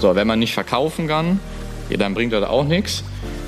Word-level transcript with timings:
So, 0.00 0.14
wenn 0.14 0.26
man 0.26 0.38
nicht 0.38 0.54
verkaufen 0.54 1.08
kann, 1.08 1.40
ja, 1.90 1.96
dann 1.96 2.14
bringt 2.14 2.32
das 2.32 2.44
auch 2.44 2.64
nichts. 2.64 3.02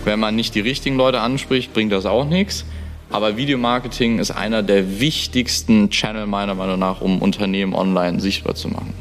Wenn 0.04 0.18
man 0.18 0.34
nicht 0.34 0.54
die 0.54 0.60
richtigen 0.60 0.96
Leute 0.96 1.20
anspricht, 1.20 1.72
bringt 1.72 1.92
das 1.92 2.06
auch 2.06 2.24
nichts. 2.24 2.64
Aber 3.10 3.36
Videomarketing 3.36 4.18
ist 4.18 4.30
einer 4.30 4.62
der 4.62 5.00
wichtigsten 5.00 5.90
Channel 5.90 6.26
meiner 6.26 6.54
Meinung 6.54 6.78
nach, 6.78 7.00
um 7.00 7.20
Unternehmen 7.20 7.74
online 7.74 8.20
sichtbar 8.20 8.54
zu 8.54 8.68
machen. 8.68 8.94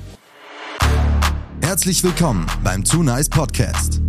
Herzlich 1.61 2.03
willkommen 2.03 2.47
beim 2.63 2.83
Too 2.83 3.03
Nice 3.03 3.29
Podcast. 3.29 4.01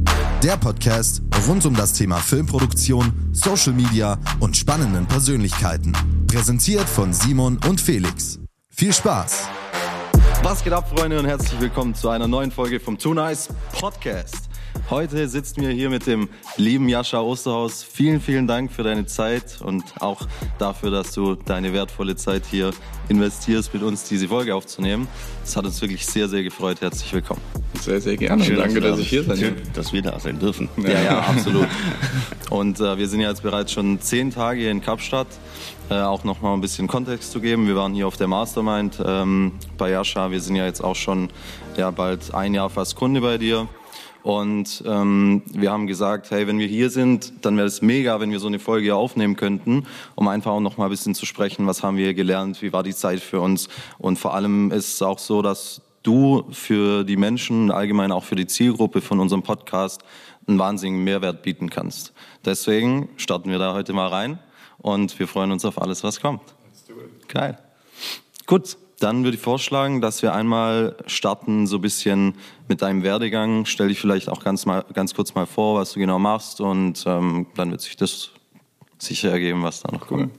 Der 0.42 0.56
Podcast 0.56 1.22
rund 1.46 1.66
um 1.66 1.74
das 1.74 1.92
Thema 1.92 2.16
Filmproduktion, 2.16 3.12
Social 3.32 3.74
Media 3.74 4.18
und 4.40 4.56
spannenden 4.56 5.06
Persönlichkeiten. 5.06 5.92
Präsentiert 6.26 6.88
von 6.88 7.12
Simon 7.12 7.58
und 7.68 7.80
Felix. 7.80 8.38
Viel 8.70 8.94
Spaß! 8.94 9.59
Was 10.42 10.64
geht 10.64 10.72
ab, 10.72 10.88
Freunde, 10.88 11.18
und 11.18 11.26
herzlich 11.26 11.60
willkommen 11.60 11.94
zu 11.94 12.08
einer 12.08 12.26
neuen 12.26 12.50
Folge 12.50 12.80
vom 12.80 12.96
Too 12.96 13.12
Nice 13.12 13.48
Podcast. 13.78 14.48
Heute 14.88 15.28
sitzen 15.28 15.60
wir 15.60 15.68
hier 15.70 15.90
mit 15.90 16.06
dem 16.06 16.30
lieben 16.56 16.88
Jascha 16.88 17.20
Osterhaus. 17.20 17.82
Vielen, 17.82 18.20
vielen 18.20 18.46
Dank 18.46 18.72
für 18.72 18.82
deine 18.82 19.04
Zeit 19.04 19.60
und 19.62 19.84
auch 20.00 20.26
dafür, 20.58 20.90
dass 20.90 21.12
du 21.12 21.34
deine 21.34 21.74
wertvolle 21.74 22.16
Zeit 22.16 22.44
hier 22.50 22.70
investierst, 23.08 23.72
mit 23.74 23.82
uns 23.82 24.04
diese 24.04 24.28
Folge 24.28 24.54
aufzunehmen. 24.54 25.08
Es 25.44 25.56
hat 25.56 25.66
uns 25.66 25.80
wirklich 25.82 26.06
sehr, 26.06 26.26
sehr 26.28 26.42
gefreut. 26.42 26.80
Herzlich 26.80 27.12
willkommen. 27.12 27.42
Sehr, 27.80 28.00
sehr 28.00 28.16
gerne. 28.16 28.42
Schön, 28.42 28.56
Danke, 28.56 28.80
dass 28.80 28.92
dass 28.92 29.00
ich 29.00 29.10
hier 29.10 29.24
sein 29.24 29.36
Schön, 29.36 29.56
darf. 29.56 29.72
dass 29.74 29.92
wir 29.92 30.02
da 30.02 30.18
sein 30.18 30.38
dürfen. 30.38 30.68
Ja, 30.78 31.02
ja, 31.02 31.18
absolut. 31.28 31.68
Und 32.48 32.80
äh, 32.80 32.96
wir 32.96 33.08
sind 33.08 33.20
ja 33.20 33.28
jetzt 33.28 33.42
bereits 33.42 33.72
schon 33.72 34.00
zehn 34.00 34.30
Tage 34.30 34.60
hier 34.60 34.70
in 34.70 34.80
Kapstadt. 34.80 35.28
Äh, 35.90 36.02
auch 36.02 36.22
noch 36.22 36.40
mal 36.40 36.54
ein 36.54 36.60
bisschen 36.60 36.86
Kontext 36.86 37.32
zu 37.32 37.40
geben. 37.40 37.66
Wir 37.66 37.74
waren 37.74 37.94
hier 37.94 38.06
auf 38.06 38.16
der 38.16 38.28
Mastermind 38.28 39.02
ähm, 39.04 39.54
bei 39.76 39.90
Jascha. 39.90 40.30
Wir 40.30 40.40
sind 40.40 40.54
ja 40.54 40.64
jetzt 40.64 40.84
auch 40.84 40.94
schon 40.94 41.30
ja, 41.76 41.90
bald 41.90 42.32
ein 42.32 42.54
Jahr 42.54 42.70
fast 42.70 42.94
Kunde 42.94 43.20
bei 43.20 43.38
dir. 43.38 43.66
Und 44.22 44.84
ähm, 44.86 45.42
wir 45.52 45.72
haben 45.72 45.88
gesagt, 45.88 46.30
hey, 46.30 46.46
wenn 46.46 46.60
wir 46.60 46.68
hier 46.68 46.90
sind, 46.90 47.44
dann 47.44 47.56
wäre 47.56 47.66
es 47.66 47.82
mega, 47.82 48.20
wenn 48.20 48.30
wir 48.30 48.38
so 48.38 48.46
eine 48.46 48.60
Folge 48.60 48.84
hier 48.84 48.96
aufnehmen 48.96 49.34
könnten, 49.34 49.84
um 50.14 50.28
einfach 50.28 50.52
auch 50.52 50.60
noch 50.60 50.76
mal 50.76 50.84
ein 50.84 50.90
bisschen 50.90 51.16
zu 51.16 51.26
sprechen, 51.26 51.66
was 51.66 51.82
haben 51.82 51.96
wir 51.96 52.04
hier 52.04 52.14
gelernt, 52.14 52.62
wie 52.62 52.72
war 52.72 52.84
die 52.84 52.94
Zeit 52.94 53.18
für 53.18 53.40
uns. 53.40 53.68
Und 53.98 54.16
vor 54.16 54.34
allem 54.34 54.70
ist 54.70 54.94
es 54.94 55.02
auch 55.02 55.18
so, 55.18 55.42
dass 55.42 55.82
du 56.04 56.44
für 56.52 57.02
die 57.02 57.16
Menschen, 57.16 57.72
allgemein 57.72 58.12
auch 58.12 58.22
für 58.22 58.36
die 58.36 58.46
Zielgruppe 58.46 59.00
von 59.00 59.18
unserem 59.18 59.42
Podcast, 59.42 60.02
einen 60.46 60.60
wahnsinnigen 60.60 61.02
Mehrwert 61.02 61.42
bieten 61.42 61.68
kannst. 61.68 62.12
Deswegen 62.44 63.08
starten 63.16 63.50
wir 63.50 63.58
da 63.58 63.74
heute 63.74 63.92
mal 63.92 64.06
rein 64.06 64.38
und 64.82 65.18
wir 65.18 65.28
freuen 65.28 65.52
uns 65.52 65.64
auf 65.64 65.80
alles, 65.80 66.02
was 66.04 66.20
kommt. 66.20 66.42
Geil. 67.28 67.58
Gut, 68.46 68.76
dann 68.98 69.24
würde 69.24 69.36
ich 69.36 69.42
vorschlagen, 69.42 70.00
dass 70.00 70.22
wir 70.22 70.34
einmal 70.34 70.96
starten 71.06 71.66
so 71.66 71.76
ein 71.76 71.82
bisschen 71.82 72.34
mit 72.68 72.82
deinem 72.82 73.02
Werdegang. 73.02 73.64
Stell 73.64 73.88
dich 73.88 74.00
vielleicht 74.00 74.28
auch 74.28 74.44
ganz, 74.44 74.66
mal, 74.66 74.84
ganz 74.92 75.14
kurz 75.14 75.34
mal 75.34 75.46
vor, 75.46 75.78
was 75.80 75.92
du 75.92 76.00
genau 76.00 76.18
machst 76.18 76.60
und 76.60 77.02
ähm, 77.06 77.46
dann 77.54 77.70
wird 77.70 77.80
sich 77.80 77.96
das 77.96 78.30
sicher 78.98 79.30
ergeben, 79.30 79.62
was 79.62 79.80
da 79.80 79.90
noch 79.90 80.06
kommt. 80.06 80.30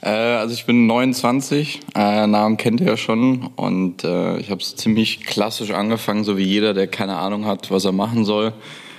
Äh, 0.00 0.08
also 0.08 0.54
ich 0.54 0.66
bin 0.66 0.86
29, 0.86 1.80
äh, 1.94 2.26
Namen 2.26 2.56
kennt 2.56 2.80
ihr 2.80 2.88
ja 2.88 2.96
schon 2.96 3.50
und 3.56 4.02
äh, 4.04 4.38
ich 4.38 4.50
habe 4.50 4.60
es 4.60 4.74
ziemlich 4.74 5.20
klassisch 5.24 5.70
angefangen, 5.70 6.24
so 6.24 6.36
wie 6.36 6.44
jeder, 6.44 6.74
der 6.74 6.88
keine 6.88 7.16
Ahnung 7.18 7.46
hat, 7.46 7.70
was 7.70 7.84
er 7.84 7.92
machen 7.92 8.24
soll. 8.24 8.52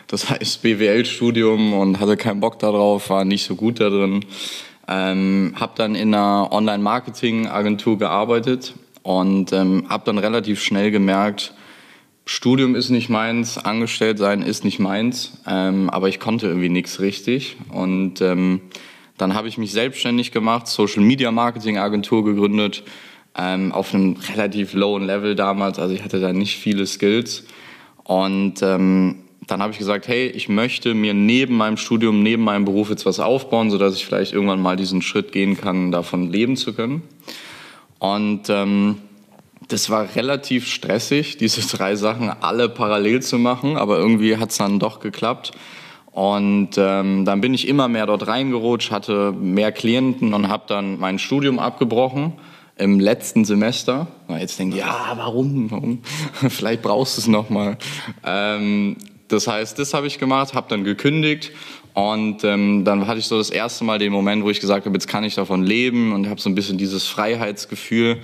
Das 0.07 0.29
heißt 0.29 0.61
BWL-Studium 0.61 1.73
und 1.73 1.99
hatte 1.99 2.17
keinen 2.17 2.39
Bock 2.39 2.59
darauf, 2.59 3.09
war 3.09 3.25
nicht 3.25 3.43
so 3.45 3.55
gut 3.55 3.79
da 3.79 3.89
drin. 3.89 4.25
Ähm, 4.87 5.53
habe 5.57 5.73
dann 5.75 5.95
in 5.95 6.13
einer 6.13 6.51
Online-Marketing-Agentur 6.51 7.97
gearbeitet 7.97 8.73
und 9.01 9.53
ähm, 9.53 9.85
habe 9.89 10.03
dann 10.05 10.17
relativ 10.17 10.61
schnell 10.61 10.91
gemerkt, 10.91 11.53
Studium 12.25 12.75
ist 12.75 12.89
nicht 12.89 13.09
meins, 13.09 13.57
angestellt 13.57 14.17
sein 14.17 14.41
ist 14.41 14.63
nicht 14.63 14.79
meins, 14.79 15.41
ähm, 15.45 15.89
aber 15.89 16.07
ich 16.07 16.19
konnte 16.19 16.47
irgendwie 16.47 16.69
nichts 16.69 16.99
richtig. 17.01 17.57
Und 17.69 18.21
ähm, 18.21 18.61
dann 19.17 19.33
habe 19.33 19.47
ich 19.47 19.57
mich 19.57 19.73
selbstständig 19.73 20.31
gemacht, 20.31 20.67
Social 20.67 21.03
Media 21.03 21.31
Marketing 21.31 21.77
Agentur 21.77 22.23
gegründet, 22.23 22.83
ähm, 23.37 23.71
auf 23.71 23.93
einem 23.93 24.15
relativ 24.31 24.73
lowen 24.73 25.03
Level 25.03 25.35
damals, 25.35 25.79
also 25.79 25.93
ich 25.93 26.03
hatte 26.03 26.21
da 26.21 26.31
nicht 26.31 26.57
viele 26.57 26.85
Skills. 26.85 27.45
Und 28.03 28.61
ähm, 28.61 29.22
dann 29.47 29.61
habe 29.61 29.71
ich 29.71 29.79
gesagt, 29.79 30.07
hey, 30.07 30.27
ich 30.27 30.49
möchte 30.49 30.93
mir 30.93 31.13
neben 31.13 31.55
meinem 31.55 31.77
Studium, 31.77 32.23
neben 32.23 32.43
meinem 32.43 32.65
Beruf 32.65 32.89
jetzt 32.89 33.05
was 33.05 33.19
aufbauen, 33.19 33.71
sodass 33.71 33.95
ich 33.95 34.05
vielleicht 34.05 34.33
irgendwann 34.33 34.61
mal 34.61 34.75
diesen 34.75 35.01
Schritt 35.01 35.31
gehen 35.31 35.57
kann, 35.57 35.91
davon 35.91 36.31
leben 36.31 36.55
zu 36.55 36.73
können. 36.73 37.01
Und 37.99 38.49
ähm, 38.49 38.97
das 39.67 39.89
war 39.89 40.15
relativ 40.15 40.67
stressig, 40.67 41.37
diese 41.37 41.61
drei 41.77 41.95
Sachen 41.95 42.29
alle 42.29 42.69
parallel 42.69 43.21
zu 43.21 43.39
machen, 43.39 43.77
aber 43.77 43.97
irgendwie 43.97 44.37
hat 44.37 44.51
es 44.51 44.57
dann 44.57 44.79
doch 44.79 44.99
geklappt. 44.99 45.51
Und 46.11 46.77
ähm, 46.77 47.25
dann 47.25 47.41
bin 47.41 47.55
ich 47.55 47.67
immer 47.67 47.87
mehr 47.87 48.05
dort 48.05 48.27
reingerutscht, 48.27 48.91
hatte 48.91 49.31
mehr 49.31 49.71
Klienten 49.71 50.33
und 50.35 50.47
habe 50.47 50.65
dann 50.67 50.99
mein 50.99 51.17
Studium 51.17 51.57
abgebrochen 51.57 52.33
im 52.77 52.99
letzten 52.99 53.45
Semester. 53.45 54.07
Jetzt 54.29 54.59
denkt 54.59 54.75
ihr, 54.75 54.81
ja, 54.81 55.13
warum? 55.15 55.71
warum? 55.71 56.01
Vielleicht 56.49 56.83
brauchst 56.83 57.17
du 57.17 57.21
es 57.21 57.27
nochmal. 57.27 57.77
Ähm, 58.23 58.97
das 59.33 59.47
heißt, 59.47 59.77
das 59.79 59.93
habe 59.93 60.07
ich 60.07 60.19
gemacht, 60.19 60.53
habe 60.53 60.67
dann 60.69 60.83
gekündigt 60.83 61.51
und 61.93 62.43
ähm, 62.43 62.85
dann 62.85 63.07
hatte 63.07 63.19
ich 63.19 63.25
so 63.25 63.37
das 63.37 63.49
erste 63.49 63.83
Mal 63.83 63.99
den 63.99 64.11
Moment, 64.11 64.43
wo 64.43 64.49
ich 64.49 64.59
gesagt 64.59 64.85
habe, 64.85 64.95
jetzt 64.95 65.07
kann 65.07 65.23
ich 65.23 65.35
davon 65.35 65.63
leben 65.63 66.13
und 66.13 66.29
habe 66.29 66.39
so 66.39 66.49
ein 66.49 66.55
bisschen 66.55 66.77
dieses 66.77 67.07
Freiheitsgefühl. 67.07 68.19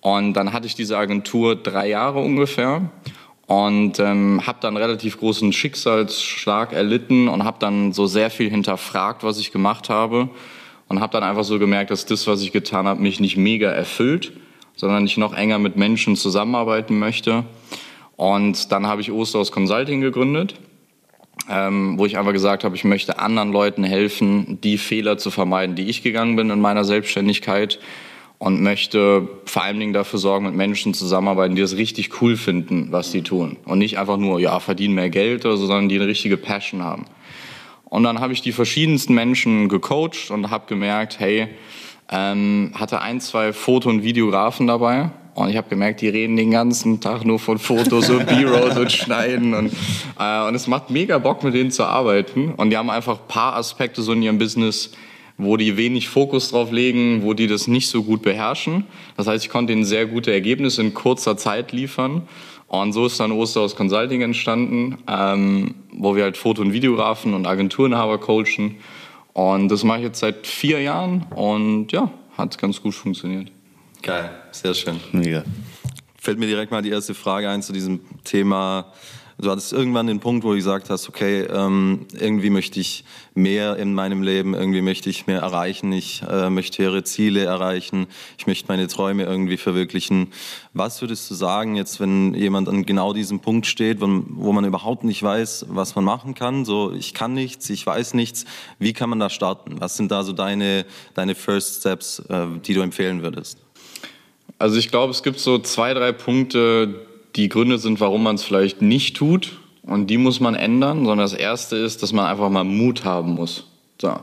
Und 0.00 0.34
dann 0.34 0.52
hatte 0.52 0.66
ich 0.66 0.74
diese 0.74 0.98
Agentur 0.98 1.56
drei 1.56 1.88
Jahre 1.88 2.20
ungefähr 2.20 2.90
und 3.46 3.98
ähm, 4.00 4.46
habe 4.46 4.58
dann 4.60 4.76
relativ 4.76 5.18
großen 5.18 5.52
Schicksalsschlag 5.52 6.72
erlitten 6.72 7.28
und 7.28 7.44
habe 7.44 7.56
dann 7.58 7.92
so 7.92 8.06
sehr 8.06 8.30
viel 8.30 8.50
hinterfragt, 8.50 9.22
was 9.22 9.38
ich 9.38 9.52
gemacht 9.52 9.88
habe 9.88 10.28
und 10.88 11.00
habe 11.00 11.12
dann 11.12 11.22
einfach 11.22 11.44
so 11.44 11.58
gemerkt, 11.58 11.90
dass 11.90 12.06
das, 12.06 12.26
was 12.26 12.42
ich 12.42 12.52
getan 12.52 12.86
habe, 12.86 13.00
mich 13.00 13.20
nicht 13.20 13.36
mega 13.36 13.70
erfüllt, 13.70 14.32
sondern 14.76 15.06
ich 15.06 15.16
noch 15.16 15.34
enger 15.34 15.58
mit 15.58 15.76
Menschen 15.76 16.16
zusammenarbeiten 16.16 16.98
möchte. 16.98 17.44
Und 18.16 18.70
dann 18.72 18.86
habe 18.86 19.00
ich 19.00 19.10
Osterhaus 19.10 19.52
Consulting 19.52 20.00
gegründet, 20.00 20.54
ähm, 21.50 21.98
wo 21.98 22.06
ich 22.06 22.16
einfach 22.16 22.32
gesagt 22.32 22.64
habe, 22.64 22.76
ich 22.76 22.84
möchte 22.84 23.18
anderen 23.18 23.52
Leuten 23.52 23.84
helfen, 23.84 24.60
die 24.62 24.78
Fehler 24.78 25.18
zu 25.18 25.30
vermeiden, 25.30 25.74
die 25.74 25.88
ich 25.88 26.02
gegangen 26.02 26.36
bin 26.36 26.50
in 26.50 26.60
meiner 26.60 26.84
Selbstständigkeit 26.84 27.80
und 28.38 28.62
möchte 28.62 29.28
vor 29.46 29.62
allen 29.62 29.80
Dingen 29.80 29.92
dafür 29.92 30.18
sorgen, 30.18 30.46
mit 30.46 30.54
Menschen 30.54 30.94
zusammenarbeiten, 30.94 31.56
die 31.56 31.62
es 31.62 31.76
richtig 31.76 32.20
cool 32.20 32.36
finden, 32.36 32.88
was 32.90 33.10
sie 33.10 33.22
tun. 33.22 33.56
Und 33.64 33.78
nicht 33.78 33.98
einfach 33.98 34.16
nur, 34.16 34.38
ja, 34.40 34.60
verdienen 34.60 34.94
mehr 34.94 35.10
Geld 35.10 35.44
oder 35.44 35.56
so, 35.56 35.66
sondern 35.66 35.88
die 35.88 35.96
eine 35.96 36.06
richtige 36.06 36.36
Passion 36.36 36.82
haben. 36.82 37.06
Und 37.84 38.02
dann 38.02 38.20
habe 38.20 38.32
ich 38.32 38.42
die 38.42 38.52
verschiedensten 38.52 39.14
Menschen 39.14 39.68
gecoacht 39.68 40.30
und 40.30 40.50
habe 40.50 40.66
gemerkt, 40.66 41.20
hey, 41.20 41.48
ähm, 42.10 42.72
hatte 42.74 43.00
ein, 43.00 43.20
zwei 43.20 43.52
Foto- 43.52 43.88
und 43.88 44.02
Videografen 44.02 44.66
dabei. 44.66 45.10
Und 45.34 45.48
ich 45.48 45.56
habe 45.56 45.68
gemerkt, 45.68 46.00
die 46.00 46.08
reden 46.08 46.36
den 46.36 46.52
ganzen 46.52 47.00
Tag 47.00 47.24
nur 47.24 47.40
von 47.40 47.58
Fotos 47.58 48.08
und 48.08 48.26
B-Rolls 48.26 48.76
und 48.76 48.92
Schneiden. 48.92 49.54
Und, 49.54 49.72
äh, 50.18 50.46
und 50.46 50.54
es 50.54 50.68
macht 50.68 50.90
mega 50.90 51.18
Bock, 51.18 51.42
mit 51.42 51.54
denen 51.54 51.72
zu 51.72 51.84
arbeiten. 51.84 52.52
Und 52.56 52.70
die 52.70 52.76
haben 52.76 52.88
einfach 52.88 53.18
ein 53.18 53.28
paar 53.28 53.56
Aspekte 53.56 54.00
so 54.02 54.12
in 54.12 54.22
ihrem 54.22 54.38
Business, 54.38 54.92
wo 55.36 55.56
die 55.56 55.76
wenig 55.76 56.08
Fokus 56.08 56.50
drauf 56.50 56.70
legen, 56.70 57.24
wo 57.24 57.34
die 57.34 57.48
das 57.48 57.66
nicht 57.66 57.88
so 57.88 58.04
gut 58.04 58.22
beherrschen. 58.22 58.84
Das 59.16 59.26
heißt, 59.26 59.44
ich 59.44 59.50
konnte 59.50 59.72
ihnen 59.72 59.84
sehr 59.84 60.06
gute 60.06 60.32
Ergebnisse 60.32 60.82
in 60.82 60.94
kurzer 60.94 61.36
Zeit 61.36 61.72
liefern. 61.72 62.28
Und 62.68 62.92
so 62.92 63.06
ist 63.06 63.18
dann 63.18 63.32
Osterhaus 63.32 63.74
Consulting 63.74 64.22
entstanden, 64.22 64.98
ähm, 65.08 65.74
wo 65.92 66.14
wir 66.14 66.22
halt 66.22 66.36
Foto- 66.36 66.62
und 66.62 66.72
Videografen 66.72 67.34
und 67.34 67.46
Agenturenhaber 67.46 68.18
coachen. 68.18 68.76
Und 69.32 69.68
das 69.68 69.82
mache 69.82 69.98
ich 69.98 70.04
jetzt 70.04 70.20
seit 70.20 70.46
vier 70.46 70.80
Jahren 70.80 71.26
und 71.34 71.90
ja, 71.90 72.10
hat 72.38 72.56
ganz 72.58 72.80
gut 72.80 72.94
funktioniert. 72.94 73.50
Geil, 74.04 74.30
sehr 74.50 74.74
schön. 74.74 75.00
Mega. 75.12 75.42
Fällt 76.20 76.38
mir 76.38 76.46
direkt 76.46 76.70
mal 76.70 76.82
die 76.82 76.90
erste 76.90 77.14
Frage 77.14 77.48
ein 77.48 77.62
zu 77.62 77.72
diesem 77.72 78.00
Thema. 78.22 78.92
Du 79.38 79.50
hattest 79.50 79.72
irgendwann 79.72 80.06
den 80.06 80.20
Punkt, 80.20 80.44
wo 80.44 80.50
du 80.50 80.56
gesagt 80.56 80.90
hast, 80.90 81.08
okay, 81.08 81.40
ähm, 81.44 82.06
irgendwie 82.12 82.50
möchte 82.50 82.78
ich 82.80 83.06
mehr 83.34 83.76
in 83.78 83.94
meinem 83.94 84.22
Leben, 84.22 84.52
irgendwie 84.52 84.82
möchte 84.82 85.08
ich 85.08 85.26
mehr 85.26 85.40
erreichen, 85.40 85.90
ich 85.90 86.22
äh, 86.22 86.50
möchte 86.50 86.82
höhere 86.82 87.02
Ziele 87.02 87.44
erreichen, 87.44 88.06
ich 88.36 88.46
möchte 88.46 88.68
meine 88.68 88.88
Träume 88.88 89.24
irgendwie 89.24 89.56
verwirklichen. 89.56 90.34
Was 90.74 91.00
würdest 91.00 91.30
du 91.30 91.34
sagen 91.34 91.74
jetzt, 91.74 91.98
wenn 91.98 92.34
jemand 92.34 92.68
an 92.68 92.84
genau 92.84 93.14
diesem 93.14 93.40
Punkt 93.40 93.64
steht, 93.64 94.02
wo, 94.02 94.52
man 94.52 94.66
überhaupt 94.66 95.04
nicht 95.04 95.22
weiß, 95.22 95.66
was 95.70 95.94
man 95.94 96.04
machen 96.04 96.34
kann? 96.34 96.66
So, 96.66 96.92
ich 96.92 97.14
kann 97.14 97.32
nichts, 97.32 97.70
ich 97.70 97.86
weiß 97.86 98.12
nichts. 98.12 98.44
Wie 98.78 98.92
kann 98.92 99.08
man 99.08 99.18
da 99.18 99.30
starten? 99.30 99.80
Was 99.80 99.96
sind 99.96 100.12
da 100.12 100.24
so 100.24 100.34
deine, 100.34 100.84
deine 101.14 101.34
First 101.34 101.80
Steps, 101.80 102.18
äh, 102.28 102.46
die 102.66 102.74
du 102.74 102.82
empfehlen 102.82 103.22
würdest? 103.22 103.63
Also 104.58 104.78
ich 104.78 104.90
glaube, 104.90 105.10
es 105.10 105.22
gibt 105.22 105.38
so 105.38 105.58
zwei, 105.58 105.94
drei 105.94 106.12
Punkte, 106.12 107.06
die 107.36 107.48
Gründe 107.48 107.78
sind, 107.78 108.00
warum 108.00 108.22
man 108.22 108.36
es 108.36 108.44
vielleicht 108.44 108.82
nicht 108.82 109.16
tut. 109.16 109.58
Und 109.82 110.08
die 110.08 110.18
muss 110.18 110.40
man 110.40 110.54
ändern. 110.54 111.04
Sondern 111.04 111.18
das 111.18 111.34
erste 111.34 111.76
ist, 111.76 112.02
dass 112.02 112.12
man 112.12 112.26
einfach 112.26 112.48
mal 112.50 112.64
Mut 112.64 113.04
haben 113.04 113.34
muss. 113.34 113.66
So. 114.00 114.14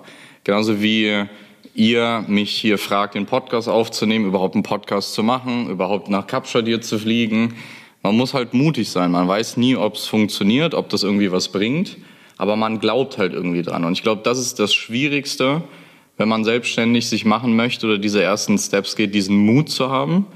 Genauso 0.44 0.82
wie 0.82 1.28
ihr 1.74 2.26
mich 2.28 2.52
hier 2.52 2.78
fragt, 2.78 3.16
den 3.16 3.26
Podcast 3.26 3.70
aufzunehmen, 3.70 4.26
überhaupt 4.26 4.56
einen 4.56 4.64
Podcast 4.64 5.14
zu 5.14 5.24
machen, 5.24 5.70
überhaupt 5.70 6.10
nach 6.10 6.28
Kapstadt 6.28 6.84
zu 6.84 7.00
fliegen. 7.00 7.56
Man 8.04 8.18
muss 8.18 8.34
halt 8.34 8.54
mutig 8.54 8.90
sein. 8.90 9.12
Man 9.12 9.28
weiß 9.28 9.58
nie, 9.58 9.76
ob 9.76 9.96
es 9.96 10.08
funktioniert, 10.08 10.74
ob 10.74 10.90
das 10.90 11.04
irgendwie 11.04 11.32
was 11.32 11.50
bringt, 11.50 11.98
aber 12.38 12.56
man 12.56 12.80
glaubt 12.80 13.18
halt 13.18 13.34
irgendwie 13.34 13.62
dran. 13.62 13.86
Und 13.86 13.94
ich 13.94 14.04
glaube, 14.04 14.22
das 14.24 14.40
ist 14.40 14.60
das 14.60 14.74
Schwierigste, 14.74 15.62
wenn 16.22 16.30
man 16.30 16.44
selbstständig 16.44 17.10
sich 17.10 17.26
machen 17.26 17.56
möchte 17.56 17.88
oder 17.88 17.98
diese 17.98 18.22
ersten 18.22 18.56
Steps 18.60 18.96
geht, 18.96 19.16
diesen 19.16 19.36
Mut 19.38 19.72
zu 19.72 19.90
haben. 19.90 20.28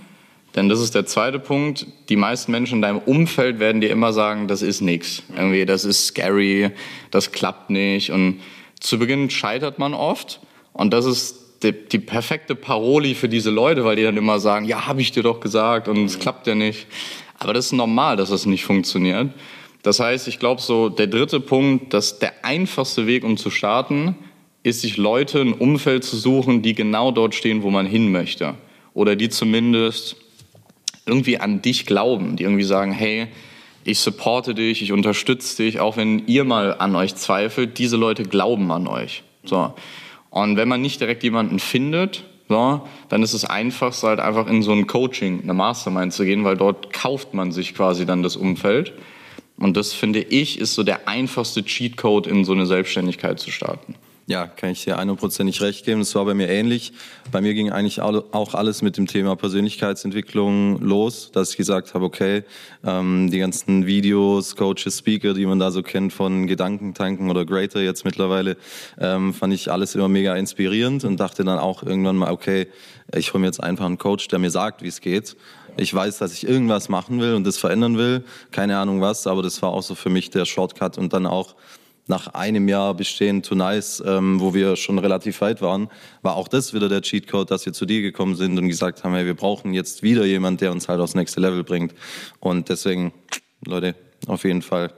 Denn 0.55 0.67
das 0.67 0.81
ist 0.81 0.95
der 0.95 1.05
zweite 1.05 1.37
Punkt. 1.37 1.85
Die 2.09 2.15
meisten 2.15 2.51
Menschen 2.51 2.77
in 2.77 2.81
deinem 2.81 2.97
Umfeld 2.97 3.59
werden 3.59 3.81
dir 3.81 3.91
immer 3.91 4.11
sagen, 4.11 4.47
das 4.47 4.63
ist 4.63 4.81
nichts. 4.81 5.21
Irgendwie, 5.37 5.63
das 5.63 5.85
ist 5.85 6.07
scary, 6.07 6.71
das 7.11 7.31
klappt 7.31 7.69
nicht. 7.69 8.09
Und 8.09 8.41
zu 8.79 8.97
Beginn 8.97 9.29
scheitert 9.29 9.77
man 9.77 9.93
oft. 9.93 10.39
Und 10.73 10.91
das 10.91 11.05
ist 11.05 11.61
die, 11.61 11.71
die 11.71 11.99
perfekte 11.99 12.55
Paroli 12.55 13.13
für 13.13 13.29
diese 13.29 13.51
Leute, 13.51 13.85
weil 13.85 13.95
die 13.95 14.03
dann 14.03 14.17
immer 14.17 14.39
sagen, 14.39 14.65
ja, 14.65 14.87
habe 14.87 15.01
ich 15.01 15.11
dir 15.11 15.21
doch 15.21 15.39
gesagt 15.39 15.87
und 15.87 16.05
es 16.05 16.17
klappt 16.17 16.47
ja 16.47 16.55
nicht. 16.55 16.87
Aber 17.37 17.53
das 17.53 17.67
ist 17.67 17.73
normal, 17.73 18.17
dass 18.17 18.29
das 18.31 18.47
nicht 18.47 18.65
funktioniert. 18.65 19.29
Das 19.83 19.99
heißt, 19.99 20.27
ich 20.27 20.39
glaube 20.39 20.61
so, 20.61 20.89
der 20.89 21.05
dritte 21.05 21.39
Punkt, 21.39 21.93
dass 21.93 22.17
der 22.17 22.43
einfachste 22.43 23.05
Weg, 23.05 23.23
um 23.23 23.37
zu 23.37 23.51
starten, 23.51 24.15
ist, 24.65 24.81
sich 24.81 24.97
Leute, 24.97 25.41
ein 25.41 25.53
Umfeld 25.53 26.03
zu 26.03 26.17
suchen, 26.17 26.63
die 26.63 26.73
genau 26.73 27.11
dort 27.11 27.35
stehen, 27.35 27.61
wo 27.61 27.69
man 27.69 27.85
hin 27.85 28.11
möchte. 28.11 28.55
Oder 28.95 29.15
die 29.15 29.29
zumindest 29.29 30.15
irgendwie 31.05 31.37
an 31.37 31.61
dich 31.61 31.85
glauben, 31.85 32.35
die 32.35 32.43
irgendwie 32.43 32.63
sagen, 32.63 32.91
hey, 32.91 33.27
ich 33.83 33.99
supporte 33.99 34.55
dich, 34.55 34.81
ich 34.81 34.91
unterstütze 34.91 35.61
dich, 35.61 35.79
auch 35.79 35.97
wenn 35.97 36.25
ihr 36.27 36.43
mal 36.43 36.75
an 36.79 36.95
euch 36.95 37.13
zweifelt, 37.13 37.77
diese 37.77 37.95
Leute 37.95 38.23
glauben 38.23 38.71
an 38.71 38.87
euch. 38.87 39.21
So. 39.43 39.73
Und 40.31 40.57
wenn 40.57 40.67
man 40.67 40.81
nicht 40.81 40.99
direkt 40.99 41.21
jemanden 41.23 41.59
findet, 41.59 42.23
so, 42.49 42.81
dann 43.09 43.21
ist 43.21 43.33
es 43.33 43.45
einfach, 43.45 44.01
halt 44.01 44.19
einfach 44.19 44.47
in 44.47 44.63
so 44.63 44.71
ein 44.71 44.87
Coaching, 44.87 45.43
eine 45.43 45.53
Mastermind 45.53 46.11
zu 46.11 46.25
gehen, 46.25 46.43
weil 46.43 46.57
dort 46.57 46.91
kauft 46.91 47.35
man 47.35 47.51
sich 47.51 47.75
quasi 47.75 48.07
dann 48.07 48.23
das 48.23 48.35
Umfeld. 48.35 48.93
Und 49.57 49.77
das 49.77 49.93
finde 49.93 50.21
ich 50.21 50.59
ist 50.59 50.73
so 50.73 50.81
der 50.81 51.07
einfachste 51.07 51.63
Cheatcode 51.63 52.25
in 52.25 52.45
so 52.45 52.53
eine 52.53 52.65
Selbstständigkeit 52.65 53.39
zu 53.39 53.51
starten. 53.51 53.95
Ja, 54.27 54.47
kann 54.47 54.71
ich 54.71 54.83
dir 54.83 54.97
hundertprozentig 54.99 55.61
recht 55.61 55.85
geben. 55.85 55.99
Das 55.99 56.15
war 56.15 56.25
bei 56.25 56.33
mir 56.33 56.49
ähnlich. 56.49 56.93
Bei 57.31 57.41
mir 57.41 57.53
ging 57.53 57.69
eigentlich 57.69 58.01
auch 58.01 58.55
alles 58.55 58.81
mit 58.81 58.97
dem 58.97 59.05
Thema 59.05 59.35
Persönlichkeitsentwicklung 59.35 60.81
los, 60.81 61.29
dass 61.31 61.51
ich 61.51 61.57
gesagt 61.57 61.93
habe, 61.93 62.05
okay, 62.05 62.43
ähm, 62.83 63.29
die 63.29 63.37
ganzen 63.37 63.85
Videos, 63.85 64.55
Coaches, 64.55 64.97
Speaker, 64.97 65.35
die 65.35 65.45
man 65.45 65.59
da 65.59 65.69
so 65.69 65.83
kennt 65.83 66.11
von 66.11 66.47
Gedankentanken 66.47 67.29
oder 67.29 67.45
Greater 67.45 67.81
jetzt 67.81 68.03
mittlerweile, 68.03 68.57
ähm, 68.99 69.31
fand 69.31 69.53
ich 69.53 69.71
alles 69.71 69.93
immer 69.93 70.09
mega 70.09 70.35
inspirierend 70.35 71.03
und 71.03 71.19
dachte 71.19 71.43
dann 71.43 71.59
auch 71.59 71.83
irgendwann 71.83 72.15
mal, 72.15 72.31
okay, 72.31 72.65
ich 73.13 73.31
hole 73.31 73.41
mir 73.41 73.45
jetzt 73.45 73.61
einfach 73.61 73.85
einen 73.85 73.99
Coach, 73.99 74.27
der 74.29 74.39
mir 74.39 74.49
sagt, 74.49 74.81
wie 74.81 74.87
es 74.87 75.01
geht. 75.01 75.37
Ich 75.77 75.93
weiß, 75.93 76.17
dass 76.17 76.33
ich 76.33 76.47
irgendwas 76.47 76.89
machen 76.89 77.19
will 77.19 77.35
und 77.35 77.43
das 77.43 77.59
verändern 77.59 77.99
will. 77.99 78.23
Keine 78.49 78.79
Ahnung 78.79 79.01
was, 79.01 79.27
aber 79.27 79.43
das 79.43 79.61
war 79.61 79.69
auch 79.69 79.83
so 79.83 79.93
für 79.93 80.09
mich 80.09 80.31
der 80.31 80.45
Shortcut 80.45 80.97
und 80.97 81.13
dann 81.13 81.27
auch 81.27 81.53
nach 82.07 82.27
einem 82.27 82.67
Jahr 82.67 82.93
Bestehen 82.93 83.41
to 83.41 83.55
Nice, 83.55 84.03
ähm, 84.05 84.39
wo 84.39 84.53
wir 84.53 84.75
schon 84.75 84.99
relativ 84.99 85.41
weit 85.41 85.61
waren, 85.61 85.89
war 86.21 86.35
auch 86.35 86.47
das 86.47 86.73
wieder 86.73 86.87
der 86.87 87.01
Cheatcode, 87.01 87.49
dass 87.49 87.65
wir 87.65 87.73
zu 87.73 87.85
dir 87.85 88.01
gekommen 88.01 88.35
sind 88.35 88.57
und 88.57 88.67
gesagt 88.67 89.03
haben, 89.03 89.13
hey, 89.15 89.25
wir 89.25 89.33
brauchen 89.33 89.73
jetzt 89.73 90.03
wieder 90.03 90.25
jemand, 90.25 90.61
der 90.61 90.71
uns 90.71 90.87
halt 90.87 90.99
aufs 90.99 91.15
nächste 91.15 91.39
Level 91.39 91.63
bringt. 91.63 91.95
Und 92.39 92.69
deswegen, 92.69 93.11
Leute, 93.65 93.95
auf 94.27 94.43
jeden 94.43 94.61
Fall 94.61 94.93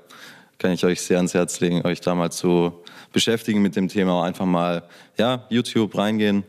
kann 0.57 0.71
ich 0.71 0.83
euch 0.83 1.01
sehr 1.01 1.17
ans 1.17 1.33
Herz 1.33 1.59
legen, 1.59 1.85
euch 1.85 2.01
da 2.01 2.15
mal 2.15 2.31
zu 2.31 2.73
beschäftigen 3.13 3.61
mit 3.61 3.75
dem 3.75 3.87
Thema. 3.87 4.23
Einfach 4.23 4.45
mal, 4.45 4.83
ja, 5.17 5.45
YouTube 5.49 5.97
reingehen, 5.97 6.43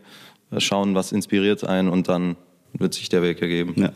schauen, 0.57 0.95
was 0.95 1.11
inspiriert 1.11 1.63
einen 1.63 1.89
und 1.89 2.09
dann 2.09 2.35
wird 2.73 2.93
sich 2.93 3.09
der 3.09 3.21
Weg 3.21 3.41
ergeben. 3.41 3.73
Ja. 3.77 3.93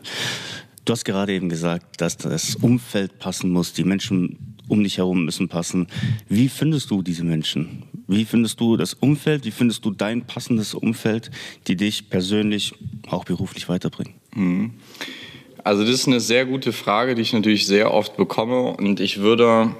Du 0.84 0.92
hast 0.92 1.04
gerade 1.04 1.32
eben 1.32 1.48
gesagt, 1.48 2.00
dass 2.00 2.16
das 2.16 2.56
Umfeld 2.56 3.18
passen 3.18 3.50
muss, 3.50 3.72
die 3.72 3.84
Menschen 3.84 4.53
um 4.68 4.82
dich 4.82 4.98
herum 4.98 5.24
müssen 5.24 5.48
passen. 5.48 5.86
Wie 6.28 6.48
findest 6.48 6.90
du 6.90 7.02
diese 7.02 7.24
Menschen? 7.24 7.84
Wie 8.06 8.24
findest 8.24 8.60
du 8.60 8.76
das 8.76 8.94
Umfeld? 8.94 9.44
Wie 9.44 9.50
findest 9.50 9.84
du 9.84 9.90
dein 9.90 10.26
passendes 10.26 10.74
Umfeld, 10.74 11.30
die 11.66 11.76
dich 11.76 12.10
persönlich, 12.10 12.74
auch 13.08 13.24
beruflich 13.24 13.68
weiterbringen? 13.68 14.14
Mhm. 14.34 14.72
Also 15.62 15.82
das 15.82 15.92
ist 15.92 16.06
eine 16.06 16.20
sehr 16.20 16.44
gute 16.44 16.72
Frage, 16.72 17.14
die 17.14 17.22
ich 17.22 17.32
natürlich 17.32 17.66
sehr 17.66 17.94
oft 17.94 18.16
bekomme 18.18 18.76
und 18.76 19.00
ich 19.00 19.20
würde 19.20 19.74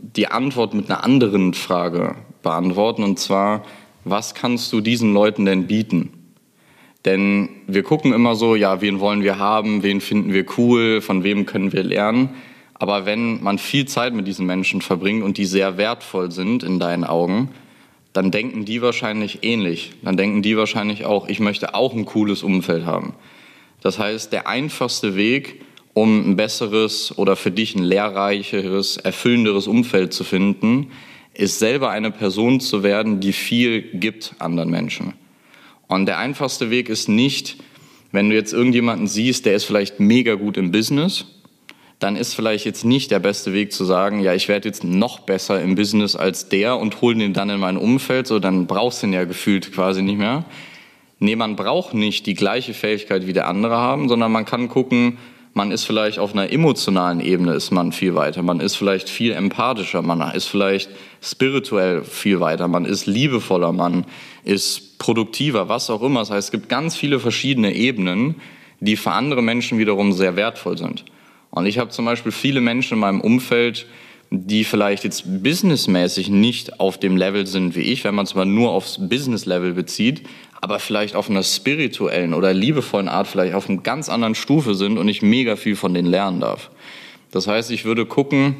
die 0.00 0.26
Antwort 0.26 0.74
mit 0.74 0.90
einer 0.90 1.04
anderen 1.04 1.54
Frage 1.54 2.16
beantworten 2.42 3.04
und 3.04 3.20
zwar, 3.20 3.64
was 4.04 4.34
kannst 4.34 4.72
du 4.72 4.80
diesen 4.80 5.14
Leuten 5.14 5.44
denn 5.44 5.68
bieten? 5.68 6.10
Denn 7.04 7.48
wir 7.66 7.84
gucken 7.84 8.12
immer 8.12 8.34
so, 8.34 8.56
ja, 8.56 8.80
wen 8.80 9.00
wollen 9.00 9.22
wir 9.22 9.38
haben, 9.38 9.82
wen 9.82 10.00
finden 10.00 10.32
wir 10.32 10.44
cool, 10.56 11.00
von 11.00 11.22
wem 11.22 11.46
können 11.46 11.72
wir 11.72 11.84
lernen. 11.84 12.30
Aber 12.78 13.06
wenn 13.06 13.42
man 13.42 13.58
viel 13.58 13.86
Zeit 13.86 14.14
mit 14.14 14.26
diesen 14.26 14.46
Menschen 14.46 14.82
verbringt 14.82 15.24
und 15.24 15.36
die 15.36 15.46
sehr 15.46 15.76
wertvoll 15.76 16.30
sind 16.30 16.62
in 16.62 16.78
deinen 16.78 17.04
Augen, 17.04 17.50
dann 18.12 18.30
denken 18.30 18.64
die 18.64 18.82
wahrscheinlich 18.82 19.40
ähnlich. 19.42 19.92
Dann 20.02 20.16
denken 20.16 20.42
die 20.42 20.56
wahrscheinlich 20.56 21.04
auch, 21.04 21.28
ich 21.28 21.40
möchte 21.40 21.74
auch 21.74 21.94
ein 21.94 22.04
cooles 22.04 22.42
Umfeld 22.42 22.86
haben. 22.86 23.14
Das 23.80 23.98
heißt, 23.98 24.32
der 24.32 24.48
einfachste 24.48 25.16
Weg, 25.16 25.62
um 25.94 26.30
ein 26.30 26.36
besseres 26.36 27.16
oder 27.18 27.36
für 27.36 27.50
dich 27.50 27.74
ein 27.74 27.82
lehrreicheres, 27.82 28.96
erfüllenderes 28.96 29.66
Umfeld 29.66 30.12
zu 30.12 30.24
finden, 30.24 30.92
ist 31.34 31.58
selber 31.58 31.90
eine 31.90 32.10
Person 32.10 32.60
zu 32.60 32.82
werden, 32.82 33.20
die 33.20 33.32
viel 33.32 33.82
gibt 33.82 34.34
anderen 34.38 34.70
Menschen. 34.70 35.14
Und 35.86 36.06
der 36.06 36.18
einfachste 36.18 36.70
Weg 36.70 36.88
ist 36.88 37.08
nicht, 37.08 37.56
wenn 38.10 38.30
du 38.30 38.36
jetzt 38.36 38.52
irgendjemanden 38.52 39.06
siehst, 39.06 39.46
der 39.46 39.54
ist 39.54 39.64
vielleicht 39.64 40.00
mega 40.00 40.34
gut 40.34 40.56
im 40.56 40.70
Business 40.70 41.26
dann 41.98 42.14
ist 42.14 42.34
vielleicht 42.34 42.64
jetzt 42.64 42.84
nicht 42.84 43.10
der 43.10 43.18
beste 43.18 43.52
Weg 43.52 43.72
zu 43.72 43.84
sagen, 43.84 44.20
ja, 44.20 44.32
ich 44.32 44.48
werde 44.48 44.68
jetzt 44.68 44.84
noch 44.84 45.20
besser 45.20 45.60
im 45.60 45.74
Business 45.74 46.14
als 46.14 46.48
der 46.48 46.76
und 46.78 47.00
hole 47.00 47.16
den 47.16 47.32
dann 47.32 47.50
in 47.50 47.58
mein 47.58 47.76
Umfeld, 47.76 48.26
so 48.26 48.38
dann 48.38 48.66
brauchst 48.66 49.02
du 49.02 49.08
ihn 49.08 49.12
ja 49.12 49.24
gefühlt 49.24 49.72
quasi 49.72 50.02
nicht 50.02 50.18
mehr. 50.18 50.44
Nee, 51.18 51.34
man 51.34 51.56
braucht 51.56 51.94
nicht 51.94 52.26
die 52.26 52.34
gleiche 52.34 52.74
Fähigkeit 52.74 53.26
wie 53.26 53.32
der 53.32 53.48
andere 53.48 53.76
haben, 53.76 54.08
sondern 54.08 54.30
man 54.30 54.44
kann 54.44 54.68
gucken, 54.68 55.18
man 55.54 55.72
ist 55.72 55.84
vielleicht 55.84 56.20
auf 56.20 56.34
einer 56.34 56.52
emotionalen 56.52 57.20
Ebene 57.20 57.54
ist 57.54 57.72
man 57.72 57.90
viel 57.90 58.14
weiter, 58.14 58.42
man 58.42 58.60
ist 58.60 58.76
vielleicht 58.76 59.08
viel 59.08 59.32
empathischer, 59.32 60.02
man 60.02 60.20
ist 60.32 60.46
vielleicht 60.46 60.88
spirituell 61.20 62.04
viel 62.04 62.38
weiter, 62.38 62.68
man 62.68 62.84
ist 62.84 63.06
liebevoller, 63.06 63.72
man 63.72 64.04
ist 64.44 64.98
produktiver, 65.00 65.68
was 65.68 65.90
auch 65.90 66.02
immer. 66.02 66.20
Das 66.20 66.30
heißt, 66.30 66.48
es 66.48 66.52
gibt 66.52 66.68
ganz 66.68 66.94
viele 66.94 67.18
verschiedene 67.18 67.74
Ebenen, 67.74 68.36
die 68.78 68.94
für 68.94 69.10
andere 69.10 69.42
Menschen 69.42 69.78
wiederum 69.78 70.12
sehr 70.12 70.36
wertvoll 70.36 70.78
sind. 70.78 71.04
Und 71.50 71.66
ich 71.66 71.78
habe 71.78 71.90
zum 71.90 72.04
Beispiel 72.04 72.32
viele 72.32 72.60
Menschen 72.60 72.94
in 72.94 73.00
meinem 73.00 73.20
Umfeld, 73.20 73.86
die 74.30 74.64
vielleicht 74.64 75.04
jetzt 75.04 75.42
businessmäßig 75.42 76.28
nicht 76.28 76.80
auf 76.80 76.98
dem 76.98 77.16
Level 77.16 77.46
sind 77.46 77.74
wie 77.74 77.80
ich, 77.80 78.04
wenn 78.04 78.14
man 78.14 78.26
es 78.26 78.34
mal 78.34 78.44
nur 78.44 78.70
aufs 78.70 78.98
Business-Level 79.08 79.72
bezieht, 79.72 80.22
aber 80.60 80.78
vielleicht 80.78 81.14
auf 81.14 81.30
einer 81.30 81.42
spirituellen 81.42 82.34
oder 82.34 82.52
liebevollen 82.52 83.08
Art 83.08 83.26
vielleicht 83.26 83.54
auf 83.54 83.70
einer 83.70 83.80
ganz 83.80 84.08
anderen 84.08 84.34
Stufe 84.34 84.74
sind 84.74 84.98
und 84.98 85.08
ich 85.08 85.22
mega 85.22 85.56
viel 85.56 85.76
von 85.76 85.94
denen 85.94 86.08
lernen 86.08 86.40
darf. 86.40 86.70
Das 87.30 87.46
heißt, 87.46 87.70
ich 87.70 87.84
würde 87.84 88.04
gucken, 88.04 88.56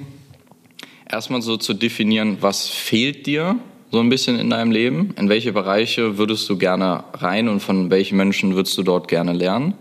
erstmal 1.11 1.43
so 1.43 1.57
zu 1.57 1.75
definieren, 1.75 2.39
was 2.41 2.69
fehlt 2.69 3.27
dir 3.27 3.57
so 3.91 4.01
ein 4.01 4.09
bisschen 4.09 4.39
in 4.39 4.51
deinem 4.51 4.71
Leben, 4.71 5.15
in 5.19 5.29
welche 5.29 5.53
Bereiche 5.53 6.19
würdest 6.19 6.49
du 6.49 6.57
gerne 6.57 7.05
rein 7.15 7.49
und 7.49 7.61
von 7.61 7.91
welchen 7.91 8.17
Menschen 8.17 8.55
würdest 8.55 8.77
du 8.79 8.83
dort 8.83 9.09
gerne 9.09 9.33
lernen 9.33 9.75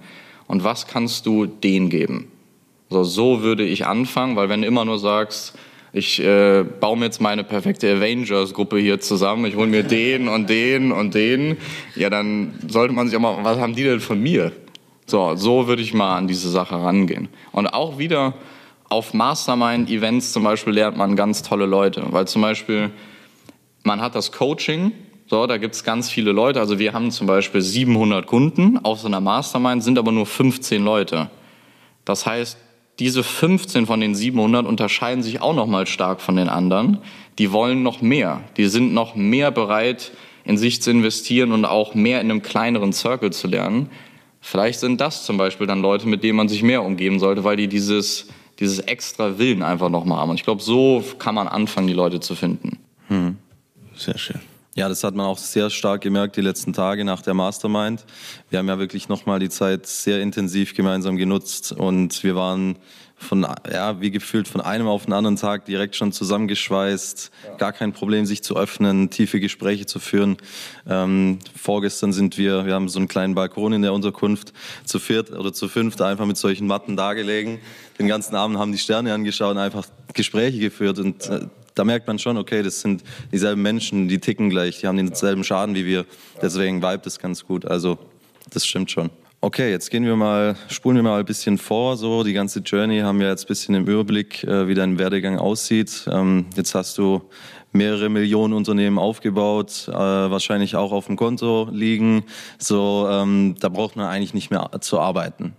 und 0.47 0.63
was 0.63 0.87
kannst 0.87 1.25
du 1.25 1.45
denen 1.45 1.89
geben. 1.89 2.31
So, 2.89 3.03
so 3.03 3.41
würde 3.41 3.63
ich 3.63 3.85
anfangen, 3.85 4.35
weil 4.35 4.49
wenn 4.49 4.61
du 4.61 4.67
immer 4.67 4.85
nur 4.85 4.99
sagst, 4.99 5.57
ich 5.93 6.23
äh, 6.23 6.63
baue 6.63 6.97
mir 6.97 7.05
jetzt 7.05 7.21
meine 7.21 7.43
perfekte 7.43 7.91
Avengers-Gruppe 7.91 8.77
hier 8.77 8.99
zusammen, 8.99 9.45
ich 9.45 9.55
hole 9.55 9.67
mir 9.67 9.83
den 9.83 10.27
und 10.27 10.49
den 10.49 10.91
und 10.91 11.13
den, 11.13 11.57
ja, 11.95 12.09
dann 12.09 12.53
sollte 12.67 12.93
man 12.93 13.07
sich 13.07 13.17
auch 13.17 13.21
mal, 13.21 13.37
was 13.43 13.57
haben 13.59 13.75
die 13.75 13.83
denn 13.83 13.99
von 13.99 14.21
mir? 14.21 14.51
So, 15.05 15.35
so 15.35 15.67
würde 15.67 15.81
ich 15.81 15.93
mal 15.93 16.17
an 16.17 16.27
diese 16.27 16.49
Sache 16.49 16.75
rangehen. 16.75 17.29
Und 17.51 17.67
auch 17.67 17.97
wieder 17.97 18.35
auf 18.89 19.13
Mastermind-Events 19.13 20.33
zum 20.33 20.43
Beispiel 20.43 20.73
lernt 20.73 20.97
man 20.97 21.15
ganz 21.15 21.43
tolle 21.43 21.65
Leute, 21.65 22.03
weil 22.11 22.27
zum 22.27 22.41
Beispiel 22.41 22.91
man 23.83 24.01
hat 24.01 24.15
das 24.15 24.31
Coaching, 24.31 24.91
so, 25.27 25.45
da 25.45 25.57
gibt 25.57 25.75
es 25.75 25.83
ganz 25.83 26.09
viele 26.09 26.31
Leute, 26.31 26.59
also 26.59 26.79
wir 26.79 26.93
haben 26.93 27.11
zum 27.11 27.27
Beispiel 27.27 27.61
700 27.61 28.27
Kunden 28.27 28.77
auf 28.83 28.99
so 28.99 29.07
einer 29.07 29.19
Mastermind, 29.19 29.83
sind 29.83 29.97
aber 29.97 30.11
nur 30.11 30.25
15 30.25 30.83
Leute. 30.83 31.29
Das 32.05 32.25
heißt, 32.25 32.57
diese 32.99 33.23
15 33.23 33.85
von 33.85 33.99
den 33.99 34.15
700 34.15 34.65
unterscheiden 34.65 35.23
sich 35.23 35.41
auch 35.41 35.53
noch 35.53 35.67
mal 35.67 35.85
stark 35.85 36.21
von 36.21 36.35
den 36.35 36.49
anderen. 36.49 36.99
Die 37.37 37.51
wollen 37.51 37.83
noch 37.83 38.01
mehr. 38.01 38.41
Die 38.57 38.65
sind 38.67 38.93
noch 38.93 39.15
mehr 39.15 39.51
bereit, 39.51 40.11
in 40.43 40.57
sich 40.57 40.81
zu 40.81 40.89
investieren 40.89 41.51
und 41.51 41.65
auch 41.65 41.93
mehr 41.93 42.21
in 42.21 42.31
einem 42.31 42.41
kleineren 42.41 42.93
Circle 42.93 43.31
zu 43.31 43.47
lernen. 43.47 43.89
Vielleicht 44.41 44.79
sind 44.79 45.01
das 45.01 45.25
zum 45.25 45.37
Beispiel 45.37 45.67
dann 45.67 45.81
Leute, 45.81 46.07
mit 46.07 46.23
denen 46.23 46.37
man 46.37 46.47
sich 46.47 46.63
mehr 46.63 46.83
umgeben 46.83 47.19
sollte, 47.19 47.43
weil 47.43 47.57
die 47.57 47.67
dieses, 47.67 48.27
dieses 48.59 48.79
extra 48.79 49.37
Willen 49.37 49.61
einfach 49.61 49.89
noch 49.89 50.05
mal 50.05 50.17
haben. 50.17 50.29
Und 50.29 50.37
ich 50.37 50.43
glaube, 50.43 50.61
so 50.61 51.03
kann 51.19 51.35
man 51.35 51.47
anfangen, 51.47 51.87
die 51.87 51.93
Leute 51.93 52.19
zu 52.19 52.33
finden. 52.33 52.77
Hm. 53.09 53.37
Sehr 53.95 54.17
schön. 54.17 54.39
Ja, 54.77 54.87
das 54.89 55.03
hat 55.03 55.15
man 55.15 55.25
auch 55.25 55.39
sehr 55.39 55.71
stark 55.71 56.01
gemerkt 56.01 56.37
die 56.37 56.41
letzten 56.41 56.71
Tage 56.71 57.03
nach 57.03 57.23
der 57.23 57.33
Mastermind. 57.33 58.05
Wir 58.51 58.59
haben 58.59 58.67
ja 58.67 58.77
wirklich 58.77 59.09
nochmal 59.09 59.39
die 59.39 59.49
Zeit 59.49 59.87
sehr 59.87 60.21
intensiv 60.21 60.75
gemeinsam 60.75 61.17
genutzt 61.17 61.71
und 61.71 62.23
wir 62.23 62.35
waren 62.35 62.77
von, 63.15 63.47
ja, 63.73 63.99
wie 64.01 64.11
gefühlt 64.11 64.47
von 64.47 64.61
einem 64.61 64.87
auf 64.87 65.05
den 65.05 65.13
anderen 65.13 65.35
Tag 65.35 65.65
direkt 65.65 65.95
schon 65.95 66.11
zusammengeschweißt, 66.11 67.31
gar 67.57 67.73
kein 67.73 67.91
Problem, 67.91 68.27
sich 68.27 68.43
zu 68.43 68.55
öffnen, 68.55 69.09
tiefe 69.09 69.39
Gespräche 69.39 69.87
zu 69.87 69.97
führen. 69.97 70.37
Ähm, 70.87 71.39
vorgestern 71.59 72.13
sind 72.13 72.37
wir, 72.37 72.67
wir 72.67 72.75
haben 72.75 72.87
so 72.87 72.99
einen 72.99 73.07
kleinen 73.07 73.33
Balkon 73.33 73.73
in 73.73 73.81
der 73.81 73.93
Unterkunft, 73.93 74.53
zu 74.85 74.99
viert 74.99 75.31
oder 75.31 75.53
zu 75.53 75.69
fünft 75.69 76.03
einfach 76.03 76.27
mit 76.27 76.37
solchen 76.37 76.67
Matten 76.67 76.95
dargelegen. 76.95 77.57
Den 77.97 78.07
ganzen 78.07 78.35
Abend 78.35 78.59
haben 78.59 78.71
die 78.71 78.77
Sterne 78.77 79.11
angeschaut 79.11 79.55
und 79.55 79.57
einfach 79.57 79.87
Gespräche 80.13 80.59
geführt 80.59 80.99
und 80.99 81.27
äh, 81.29 81.47
da 81.77 81.83
merkt 81.83 82.07
man 82.07 82.19
schon, 82.19 82.37
okay, 82.37 82.63
das 82.63 82.81
sind 82.81 83.03
dieselben 83.31 83.61
Menschen, 83.61 84.07
die 84.07 84.19
ticken 84.19 84.49
gleich, 84.49 84.79
die 84.79 84.87
haben 84.87 84.97
denselben 84.97 85.43
Schaden 85.43 85.75
wie 85.75 85.85
wir. 85.85 86.05
Deswegen 86.41 86.81
vibe 86.81 87.01
das 87.03 87.19
ganz 87.19 87.45
gut. 87.45 87.65
Also, 87.65 87.97
das 88.51 88.65
stimmt 88.65 88.91
schon. 88.91 89.09
Okay, 89.39 89.69
jetzt 89.69 89.91
gehen 89.91 90.03
wir 90.03 90.15
mal, 90.15 90.55
spulen 90.67 90.95
wir 90.95 91.03
mal 91.03 91.19
ein 91.19 91.25
bisschen 91.25 91.59
vor. 91.59 91.95
So, 91.95 92.23
die 92.23 92.33
ganze 92.33 92.59
Journey 92.61 93.01
haben 93.01 93.19
wir 93.19 93.27
jetzt 93.29 93.45
ein 93.45 93.47
bisschen 93.47 93.75
im 93.75 93.85
Überblick, 93.85 94.43
äh, 94.43 94.67
wie 94.67 94.73
dein 94.73 94.97
Werdegang 94.97 95.37
aussieht. 95.37 96.07
Ähm, 96.11 96.47
jetzt 96.55 96.73
hast 96.73 96.97
du 96.97 97.21
mehrere 97.71 98.09
Millionen 98.09 98.53
Unternehmen 98.53 98.97
aufgebaut, 98.97 99.87
äh, 99.89 99.93
wahrscheinlich 99.93 100.75
auch 100.75 100.91
auf 100.91 101.05
dem 101.05 101.17
Konto 101.17 101.69
liegen. 101.71 102.23
So, 102.57 103.07
ähm, 103.11 103.55
da 103.59 103.69
braucht 103.69 103.95
man 103.95 104.07
eigentlich 104.07 104.33
nicht 104.33 104.49
mehr 104.49 104.71
zu 104.81 104.99
arbeiten. 104.99 105.53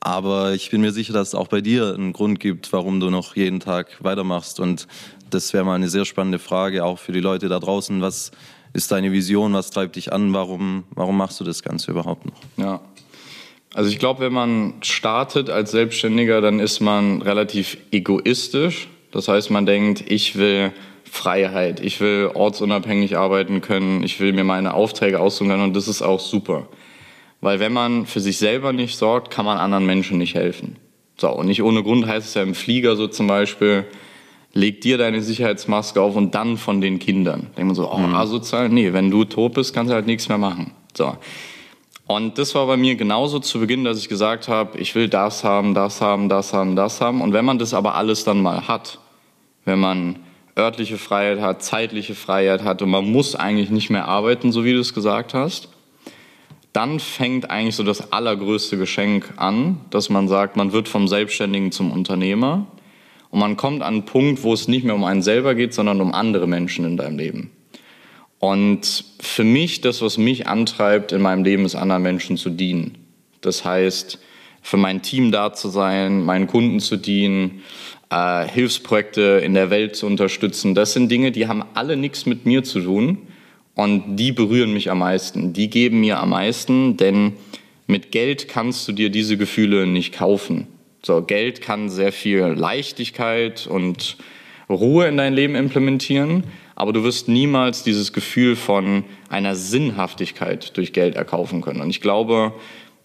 Aber 0.00 0.54
ich 0.54 0.70
bin 0.70 0.80
mir 0.80 0.92
sicher, 0.92 1.12
dass 1.12 1.28
es 1.28 1.34
auch 1.34 1.48
bei 1.48 1.60
dir 1.60 1.94
einen 1.94 2.14
Grund 2.14 2.40
gibt, 2.40 2.72
warum 2.72 3.00
du 3.00 3.10
noch 3.10 3.36
jeden 3.36 3.60
Tag 3.60 4.02
weitermachst. 4.02 4.58
Und 4.58 4.88
das 5.34 5.52
wäre 5.52 5.64
mal 5.64 5.74
eine 5.74 5.88
sehr 5.88 6.04
spannende 6.04 6.38
Frage, 6.38 6.84
auch 6.84 6.98
für 6.98 7.12
die 7.12 7.20
Leute 7.20 7.48
da 7.48 7.58
draußen. 7.58 8.00
Was 8.00 8.30
ist 8.72 8.92
deine 8.92 9.12
Vision? 9.12 9.52
Was 9.52 9.70
treibt 9.70 9.96
dich 9.96 10.12
an? 10.12 10.32
Warum, 10.32 10.84
warum 10.90 11.16
machst 11.16 11.40
du 11.40 11.44
das 11.44 11.62
Ganze 11.62 11.90
überhaupt 11.90 12.26
noch? 12.26 12.40
Ja. 12.56 12.80
Also 13.72 13.88
ich 13.88 13.98
glaube, 13.98 14.20
wenn 14.20 14.32
man 14.32 14.74
startet 14.82 15.48
als 15.48 15.70
Selbstständiger, 15.70 16.40
dann 16.40 16.58
ist 16.58 16.80
man 16.80 17.22
relativ 17.22 17.78
egoistisch. 17.92 18.88
Das 19.12 19.28
heißt, 19.28 19.50
man 19.50 19.66
denkt, 19.66 20.04
ich 20.08 20.36
will 20.36 20.72
Freiheit, 21.04 21.80
ich 21.80 22.00
will 22.00 22.30
ortsunabhängig 22.34 23.16
arbeiten 23.16 23.60
können, 23.60 24.02
ich 24.02 24.20
will 24.20 24.32
mir 24.32 24.44
meine 24.44 24.74
Aufträge 24.74 25.20
aussuchen 25.20 25.48
können 25.50 25.64
und 25.64 25.76
das 25.76 25.88
ist 25.88 26.02
auch 26.02 26.20
super. 26.20 26.68
Weil 27.40 27.58
wenn 27.58 27.72
man 27.72 28.06
für 28.06 28.20
sich 28.20 28.38
selber 28.38 28.72
nicht 28.72 28.96
sorgt, 28.96 29.30
kann 29.30 29.44
man 29.44 29.58
anderen 29.58 29.86
Menschen 29.86 30.18
nicht 30.18 30.34
helfen. 30.34 30.76
So, 31.16 31.30
und 31.30 31.46
nicht 31.46 31.62
ohne 31.62 31.82
Grund 31.82 32.06
heißt 32.06 32.28
es 32.28 32.34
ja 32.34 32.42
im 32.42 32.54
Flieger 32.54 32.96
so 32.96 33.06
zum 33.06 33.26
Beispiel, 33.26 33.84
leg 34.52 34.80
dir 34.80 34.98
deine 34.98 35.22
Sicherheitsmaske 35.22 36.00
auf 36.00 36.16
und 36.16 36.34
dann 36.34 36.56
von 36.56 36.80
den 36.80 36.98
Kindern. 36.98 37.48
Denkt 37.56 37.66
man 37.66 37.74
so, 37.74 37.90
oh, 37.90 37.98
mhm. 37.98 38.14
asozial? 38.14 38.68
Nee, 38.68 38.92
wenn 38.92 39.10
du 39.10 39.24
tot 39.24 39.54
bist, 39.54 39.74
kannst 39.74 39.90
du 39.90 39.94
halt 39.94 40.06
nichts 40.06 40.28
mehr 40.28 40.38
machen. 40.38 40.72
So. 40.96 41.16
Und 42.06 42.38
das 42.38 42.54
war 42.56 42.66
bei 42.66 42.76
mir 42.76 42.96
genauso 42.96 43.38
zu 43.38 43.60
Beginn, 43.60 43.84
dass 43.84 43.98
ich 43.98 44.08
gesagt 44.08 44.48
habe, 44.48 44.78
ich 44.78 44.96
will 44.96 45.08
das 45.08 45.44
haben, 45.44 45.74
das 45.74 46.00
haben, 46.00 46.28
das 46.28 46.52
haben, 46.52 46.74
das 46.74 47.00
haben. 47.00 47.20
Und 47.20 47.32
wenn 47.32 47.44
man 47.44 47.60
das 47.60 47.72
aber 47.72 47.94
alles 47.94 48.24
dann 48.24 48.42
mal 48.42 48.66
hat, 48.66 48.98
wenn 49.64 49.78
man 49.78 50.16
örtliche 50.58 50.98
Freiheit 50.98 51.40
hat, 51.40 51.62
zeitliche 51.62 52.16
Freiheit 52.16 52.64
hat 52.64 52.82
und 52.82 52.90
man 52.90 53.10
muss 53.10 53.36
eigentlich 53.36 53.70
nicht 53.70 53.90
mehr 53.90 54.08
arbeiten, 54.08 54.50
so 54.50 54.64
wie 54.64 54.72
du 54.72 54.80
es 54.80 54.92
gesagt 54.92 55.34
hast, 55.34 55.68
dann 56.72 56.98
fängt 56.98 57.50
eigentlich 57.50 57.76
so 57.76 57.84
das 57.84 58.12
allergrößte 58.12 58.76
Geschenk 58.76 59.32
an, 59.36 59.80
dass 59.90 60.08
man 60.08 60.26
sagt, 60.26 60.56
man 60.56 60.72
wird 60.72 60.88
vom 60.88 61.06
Selbstständigen 61.06 61.70
zum 61.70 61.92
Unternehmer 61.92 62.66
und 63.30 63.38
man 63.38 63.56
kommt 63.56 63.82
an 63.82 63.94
einen 63.94 64.04
Punkt, 64.04 64.42
wo 64.42 64.52
es 64.52 64.68
nicht 64.68 64.84
mehr 64.84 64.94
um 64.94 65.04
einen 65.04 65.22
selber 65.22 65.54
geht, 65.54 65.72
sondern 65.72 66.00
um 66.00 66.12
andere 66.12 66.46
Menschen 66.46 66.84
in 66.84 66.96
deinem 66.96 67.18
Leben. 67.18 67.50
Und 68.38 69.04
für 69.20 69.44
mich, 69.44 69.82
das, 69.82 70.02
was 70.02 70.18
mich 70.18 70.46
antreibt 70.46 71.12
in 71.12 71.22
meinem 71.22 71.44
Leben, 71.44 71.64
ist 71.64 71.74
anderen 71.74 72.02
Menschen 72.02 72.36
zu 72.36 72.50
dienen. 72.50 72.96
Das 73.40 73.64
heißt, 73.64 74.18
für 74.62 74.76
mein 74.76 75.02
Team 75.02 75.30
da 75.30 75.52
zu 75.52 75.68
sein, 75.68 76.24
meinen 76.24 76.46
Kunden 76.46 76.80
zu 76.80 76.96
dienen, 76.96 77.62
äh, 78.10 78.46
Hilfsprojekte 78.48 79.42
in 79.44 79.54
der 79.54 79.70
Welt 79.70 79.94
zu 79.94 80.06
unterstützen. 80.06 80.74
Das 80.74 80.92
sind 80.92 81.10
Dinge, 81.10 81.32
die 81.32 81.46
haben 81.46 81.62
alle 81.74 81.96
nichts 81.96 82.26
mit 82.26 82.46
mir 82.46 82.64
zu 82.64 82.80
tun 82.80 83.18
und 83.74 84.16
die 84.16 84.32
berühren 84.32 84.72
mich 84.72 84.90
am 84.90 84.98
meisten. 84.98 85.52
Die 85.52 85.70
geben 85.70 86.00
mir 86.00 86.18
am 86.18 86.30
meisten, 86.30 86.96
denn 86.96 87.34
mit 87.86 88.10
Geld 88.10 88.48
kannst 88.48 88.86
du 88.88 88.92
dir 88.92 89.10
diese 89.10 89.36
Gefühle 89.36 89.86
nicht 89.86 90.14
kaufen. 90.14 90.66
So, 91.02 91.22
Geld 91.22 91.62
kann 91.62 91.88
sehr 91.88 92.12
viel 92.12 92.42
Leichtigkeit 92.42 93.66
und 93.66 94.18
Ruhe 94.68 95.06
in 95.06 95.16
dein 95.16 95.32
Leben 95.32 95.54
implementieren, 95.54 96.44
aber 96.76 96.92
du 96.92 97.02
wirst 97.02 97.28
niemals 97.28 97.82
dieses 97.82 98.12
Gefühl 98.12 98.54
von 98.54 99.04
einer 99.28 99.56
Sinnhaftigkeit 99.56 100.76
durch 100.76 100.92
Geld 100.92 101.16
erkaufen 101.16 101.62
können. 101.62 101.80
Und 101.80 101.90
ich 101.90 102.00
glaube, 102.00 102.52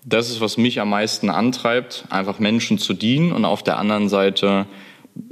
das 0.03 0.29
ist, 0.29 0.41
was 0.41 0.57
mich 0.57 0.79
am 0.81 0.89
meisten 0.89 1.29
antreibt, 1.29 2.05
einfach 2.09 2.39
Menschen 2.39 2.77
zu 2.77 2.93
dienen 2.93 3.31
und 3.31 3.45
auf 3.45 3.63
der 3.63 3.77
anderen 3.77 4.09
Seite 4.09 4.67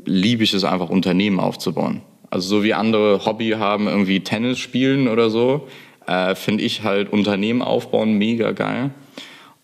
liebe 0.05 0.43
ich 0.43 0.53
es 0.53 0.63
einfach, 0.63 0.89
Unternehmen 0.89 1.39
aufzubauen. 1.39 2.01
Also 2.31 2.47
so 2.47 2.63
wie 2.63 2.73
andere 2.73 3.25
Hobby 3.25 3.51
haben, 3.51 3.87
irgendwie 3.87 4.21
Tennis 4.21 4.57
spielen 4.57 5.07
oder 5.07 5.29
so, 5.29 5.67
äh, 6.07 6.33
finde 6.33 6.63
ich 6.63 6.83
halt 6.83 7.11
Unternehmen 7.11 7.61
aufbauen 7.61 8.17
mega 8.17 8.51
geil 8.51 8.91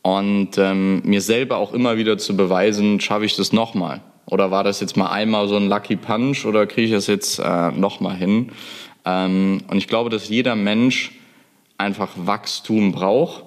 und 0.01 0.57
ähm, 0.57 1.01
mir 1.03 1.21
selber 1.21 1.57
auch 1.57 1.73
immer 1.73 1.97
wieder 1.97 2.17
zu 2.17 2.35
beweisen, 2.35 2.99
schaffe 2.99 3.25
ich 3.25 3.35
das 3.35 3.51
nochmal? 3.51 4.01
Oder 4.25 4.51
war 4.51 4.63
das 4.63 4.79
jetzt 4.79 4.95
mal 4.95 5.09
einmal 5.09 5.47
so 5.47 5.55
ein 5.55 5.67
Lucky 5.67 5.95
Punch 5.95 6.45
oder 6.45 6.67
kriege 6.67 6.87
ich 6.87 6.91
das 6.91 7.07
jetzt 7.07 7.39
äh, 7.39 7.71
nochmal 7.71 8.15
hin? 8.15 8.51
Ähm, 9.05 9.59
und 9.67 9.77
ich 9.77 9.87
glaube, 9.87 10.09
dass 10.09 10.29
jeder 10.29 10.55
Mensch 10.55 11.11
einfach 11.77 12.11
Wachstum 12.15 12.91
braucht, 12.91 13.43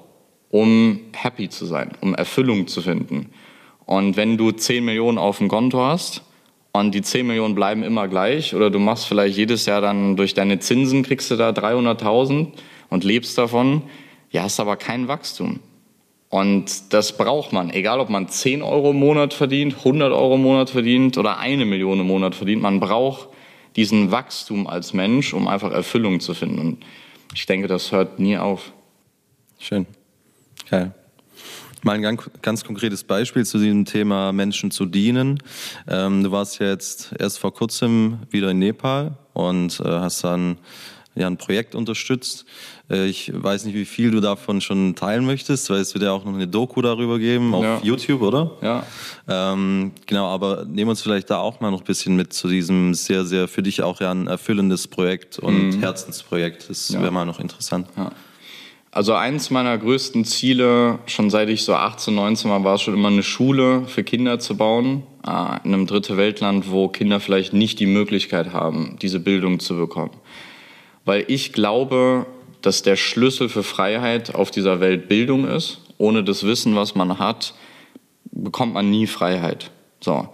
um 0.50 1.00
happy 1.12 1.48
zu 1.48 1.66
sein, 1.66 1.92
um 2.00 2.14
Erfüllung 2.14 2.66
zu 2.66 2.82
finden. 2.82 3.30
Und 3.86 4.16
wenn 4.16 4.36
du 4.36 4.50
10 4.50 4.84
Millionen 4.84 5.18
auf 5.18 5.38
dem 5.38 5.48
Konto 5.48 5.80
hast 5.84 6.22
und 6.72 6.94
die 6.94 7.02
10 7.02 7.26
Millionen 7.26 7.54
bleiben 7.54 7.82
immer 7.82 8.08
gleich 8.08 8.54
oder 8.54 8.70
du 8.70 8.78
machst 8.78 9.06
vielleicht 9.06 9.36
jedes 9.36 9.66
Jahr 9.66 9.80
dann 9.80 10.16
durch 10.16 10.34
deine 10.34 10.58
Zinsen, 10.58 11.02
kriegst 11.02 11.30
du 11.30 11.36
da 11.36 11.50
300.000 11.50 12.48
und 12.90 13.04
lebst 13.04 13.38
davon, 13.38 13.82
ja, 14.30 14.42
hast 14.42 14.60
aber 14.60 14.76
kein 14.76 15.08
Wachstum. 15.08 15.60
Und 16.32 16.94
das 16.94 17.18
braucht 17.18 17.52
man, 17.52 17.68
egal 17.68 18.00
ob 18.00 18.08
man 18.08 18.26
10 18.26 18.62
Euro 18.62 18.92
im 18.92 18.96
Monat 18.96 19.34
verdient, 19.34 19.76
100 19.76 20.14
Euro 20.14 20.36
im 20.36 20.40
Monat 20.40 20.70
verdient 20.70 21.18
oder 21.18 21.36
eine 21.36 21.66
Million 21.66 22.00
im 22.00 22.06
Monat 22.06 22.34
verdient. 22.34 22.62
Man 22.62 22.80
braucht 22.80 23.28
diesen 23.76 24.10
Wachstum 24.10 24.66
als 24.66 24.94
Mensch, 24.94 25.34
um 25.34 25.46
einfach 25.46 25.70
Erfüllung 25.70 26.20
zu 26.20 26.32
finden. 26.32 26.58
Und 26.58 26.84
ich 27.34 27.44
denke, 27.44 27.68
das 27.68 27.92
hört 27.92 28.18
nie 28.18 28.38
auf. 28.38 28.72
Schön. 29.58 29.84
Geil. 30.70 30.94
Mal 31.82 32.02
ein 32.02 32.18
ganz, 32.40 32.64
konkretes 32.64 33.04
Beispiel 33.04 33.44
zu 33.44 33.58
diesem 33.58 33.84
Thema 33.84 34.32
Menschen 34.32 34.70
zu 34.70 34.86
dienen. 34.86 35.38
Ähm, 35.86 36.24
du 36.24 36.32
warst 36.32 36.60
jetzt 36.60 37.12
erst 37.18 37.40
vor 37.40 37.52
kurzem 37.52 38.20
wieder 38.30 38.52
in 38.52 38.58
Nepal 38.58 39.18
und 39.34 39.80
äh, 39.80 39.84
hast 39.84 40.24
dann 40.24 40.56
ja, 41.14 41.26
ein 41.26 41.36
Projekt 41.36 41.74
unterstützt. 41.74 42.46
Äh, 42.90 43.06
ich 43.06 43.32
weiß 43.34 43.64
nicht, 43.64 43.74
wie 43.74 43.84
viel 43.84 44.10
du 44.10 44.20
davon 44.20 44.60
schon 44.60 44.94
teilen 44.94 45.26
möchtest, 45.26 45.68
weil 45.70 45.80
es 45.80 45.94
wird 45.94 46.04
ja 46.04 46.12
auch 46.12 46.24
noch 46.24 46.34
eine 46.34 46.48
Doku 46.48 46.80
darüber 46.80 47.18
geben 47.18 47.54
auf 47.54 47.64
ja. 47.64 47.80
YouTube, 47.82 48.22
oder? 48.22 48.52
Ja. 48.62 48.86
Ähm, 49.28 49.92
genau, 50.06 50.26
aber 50.26 50.64
nehmen 50.64 50.90
uns 50.90 51.02
vielleicht 51.02 51.30
da 51.30 51.38
auch 51.38 51.60
mal 51.60 51.70
noch 51.70 51.80
ein 51.80 51.86
bisschen 51.86 52.16
mit 52.16 52.32
zu 52.32 52.48
diesem 52.48 52.94
sehr, 52.94 53.24
sehr 53.24 53.48
für 53.48 53.62
dich 53.62 53.82
auch 53.82 54.00
ja 54.00 54.10
ein 54.10 54.26
erfüllendes 54.26 54.88
Projekt 54.88 55.38
und 55.38 55.76
mhm. 55.76 55.80
Herzensprojekt. 55.80 56.70
Das 56.70 56.88
ja. 56.88 57.00
wäre 57.00 57.12
mal 57.12 57.26
noch 57.26 57.40
interessant. 57.40 57.88
Ja. 57.96 58.12
Also 58.94 59.14
eins 59.14 59.50
meiner 59.50 59.78
größten 59.78 60.26
Ziele, 60.26 60.98
schon 61.06 61.30
seit 61.30 61.48
ich 61.48 61.64
so 61.64 61.74
18, 61.74 62.14
19 62.14 62.50
war, 62.50 62.62
war 62.62 62.74
es 62.74 62.82
schon 62.82 62.92
immer 62.92 63.08
eine 63.08 63.22
Schule 63.22 63.86
für 63.86 64.04
Kinder 64.04 64.38
zu 64.38 64.54
bauen, 64.54 65.02
äh, 65.26 65.30
in 65.64 65.72
einem 65.72 65.86
dritte 65.86 66.18
Weltland, 66.18 66.70
wo 66.70 66.88
Kinder 66.88 67.18
vielleicht 67.18 67.54
nicht 67.54 67.80
die 67.80 67.86
Möglichkeit 67.86 68.52
haben, 68.52 68.98
diese 69.00 69.18
Bildung 69.18 69.60
zu 69.60 69.76
bekommen 69.76 70.12
weil 71.04 71.24
ich 71.28 71.52
glaube, 71.52 72.26
dass 72.62 72.82
der 72.82 72.96
Schlüssel 72.96 73.48
für 73.48 73.62
Freiheit 73.62 74.34
auf 74.34 74.50
dieser 74.50 74.80
Welt 74.80 75.08
Bildung 75.08 75.46
ist. 75.46 75.80
Ohne 75.98 76.24
das 76.24 76.44
Wissen, 76.44 76.74
was 76.76 76.94
man 76.94 77.18
hat, 77.18 77.54
bekommt 78.30 78.74
man 78.74 78.90
nie 78.90 79.06
Freiheit. 79.06 79.70
So. 80.00 80.28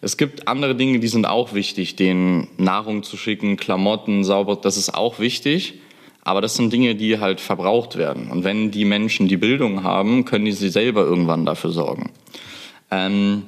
Es 0.00 0.16
gibt 0.16 0.46
andere 0.46 0.76
Dinge, 0.76 1.00
die 1.00 1.08
sind 1.08 1.26
auch 1.26 1.54
wichtig, 1.54 1.96
denen 1.96 2.48
Nahrung 2.56 3.02
zu 3.02 3.16
schicken, 3.16 3.56
Klamotten, 3.56 4.22
sauber, 4.22 4.56
das 4.56 4.76
ist 4.76 4.94
auch 4.94 5.18
wichtig. 5.18 5.80
Aber 6.22 6.40
das 6.40 6.56
sind 6.56 6.72
Dinge, 6.72 6.94
die 6.94 7.18
halt 7.18 7.40
verbraucht 7.40 7.96
werden. 7.96 8.30
Und 8.30 8.44
wenn 8.44 8.70
die 8.70 8.84
Menschen 8.84 9.28
die 9.28 9.38
Bildung 9.38 9.82
haben, 9.82 10.24
können 10.24 10.44
die 10.44 10.52
sie 10.52 10.68
selber 10.68 11.02
irgendwann 11.02 11.46
dafür 11.46 11.70
sorgen. 11.70 12.10
Ähm, 12.90 13.44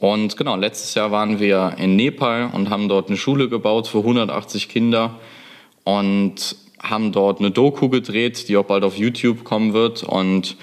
und 0.00 0.36
genau, 0.36 0.56
letztes 0.56 0.94
Jahr 0.94 1.12
waren 1.12 1.38
wir 1.38 1.76
in 1.78 1.96
Nepal 1.96 2.50
und 2.52 2.68
haben 2.68 2.88
dort 2.88 3.08
eine 3.08 3.16
Schule 3.16 3.48
gebaut 3.48 3.86
für 3.86 3.98
180 3.98 4.68
Kinder 4.68 5.18
und 5.84 6.56
haben 6.82 7.12
dort 7.12 7.40
eine 7.40 7.50
Doku 7.50 7.88
gedreht, 7.88 8.48
die 8.48 8.56
auch 8.56 8.64
bald 8.64 8.84
auf 8.84 8.96
YouTube 8.96 9.44
kommen 9.44 9.72
wird. 9.72 10.02
Und 10.02 10.56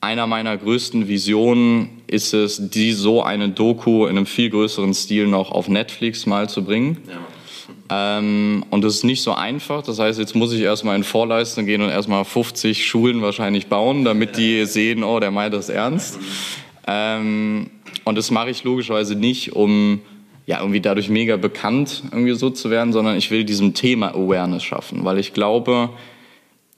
einer 0.00 0.26
meiner 0.26 0.56
größten 0.56 1.08
Visionen 1.08 2.02
ist 2.06 2.34
es, 2.34 2.70
die 2.70 2.92
so 2.92 3.22
eine 3.22 3.48
Doku 3.48 4.06
in 4.06 4.16
einem 4.16 4.26
viel 4.26 4.50
größeren 4.50 4.94
Stil 4.94 5.26
noch 5.26 5.50
auf 5.50 5.68
Netflix 5.68 6.26
mal 6.26 6.48
zu 6.48 6.64
bringen. 6.64 6.98
Ja. 7.08 7.18
Ähm, 7.88 8.64
und 8.70 8.82
das 8.82 8.96
ist 8.96 9.04
nicht 9.04 9.22
so 9.22 9.32
einfach. 9.32 9.82
Das 9.82 9.98
heißt, 9.98 10.18
jetzt 10.18 10.34
muss 10.34 10.52
ich 10.52 10.60
erstmal 10.60 10.96
in 10.96 11.04
Vorleistung 11.04 11.66
gehen 11.66 11.82
und 11.82 11.90
erstmal 11.90 12.24
50 12.24 12.86
Schulen 12.86 13.22
wahrscheinlich 13.22 13.66
bauen, 13.68 14.04
damit 14.04 14.36
die 14.36 14.64
sehen, 14.66 15.04
oh, 15.04 15.20
der 15.20 15.30
meint 15.30 15.54
das 15.54 15.68
ernst. 15.68 16.18
Ähm, 16.86 17.70
und 18.04 18.16
das 18.16 18.30
mache 18.30 18.50
ich 18.50 18.64
logischerweise 18.64 19.16
nicht, 19.16 19.52
um 19.52 20.00
ja, 20.46 20.60
irgendwie 20.60 20.80
dadurch 20.80 21.08
mega 21.08 21.36
bekannt 21.36 22.04
irgendwie 22.12 22.34
so 22.34 22.50
zu 22.50 22.70
werden, 22.70 22.92
sondern 22.92 23.16
ich 23.16 23.30
will 23.30 23.44
diesem 23.44 23.74
Thema 23.74 24.14
Awareness 24.14 24.62
schaffen, 24.62 25.04
weil 25.04 25.18
ich 25.18 25.32
glaube, 25.32 25.90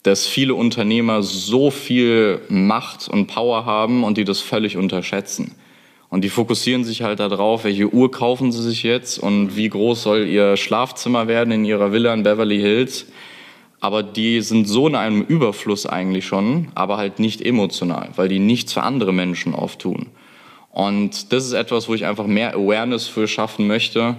dass 0.03 0.27
viele 0.27 0.55
Unternehmer 0.55 1.23
so 1.23 1.71
viel 1.71 2.41
Macht 2.49 3.09
und 3.09 3.27
Power 3.27 3.67
haben 3.67 4.05
und 4.05 4.17
die 4.17 4.25
das 4.25 4.41
völlig 4.41 4.79
unterschätzen. 4.79 5.55
Und 6.09 6.25
die 6.25 6.31
fokussieren 6.31 6.85
sich 6.85 7.03
halt 7.03 7.21
darauf, 7.21 7.65
welche 7.65 7.93
Uhr 7.93 8.11
kaufen 8.11 8.51
sie 8.51 8.63
sich 8.63 8.83
jetzt 8.83 9.19
und 9.19 9.57
wie 9.57 9.69
groß 9.69 10.03
soll 10.03 10.27
ihr 10.27 10.57
Schlafzimmer 10.57 11.29
werden 11.29 11.53
in 11.53 11.67
ihrer 11.67 11.93
Villa 11.93 12.15
in 12.15 12.23
Beverly 12.23 12.61
Hills. 12.61 13.07
Aber 13.81 14.03
die 14.03 14.41
sind 14.41 14.67
so 14.67 14.89
in 14.89 14.95
einem 14.95 15.21
Überfluss 15.23 15.85
eigentlich 15.85 16.27
schon, 16.27 16.69
aber 16.75 16.97
halt 16.97 17.19
nicht 17.19 17.43
emotional, 17.43 18.09
weil 18.17 18.29
die 18.29 18.39
nichts 18.39 18.73
für 18.73 18.83
andere 18.83 19.13
Menschen 19.13 19.55
oft 19.55 19.81
tun. 19.81 20.07
Und 20.79 21.33
das 21.33 21.45
ist 21.45 21.55
etwas, 21.55 21.89
wo 21.89 21.95
ich 21.95 22.07
einfach 22.07 22.29
mehr 22.29 22.55
Awareness 22.55 23.09
für 23.09 23.27
schaffen 23.27 23.67
möchte, 23.67 24.15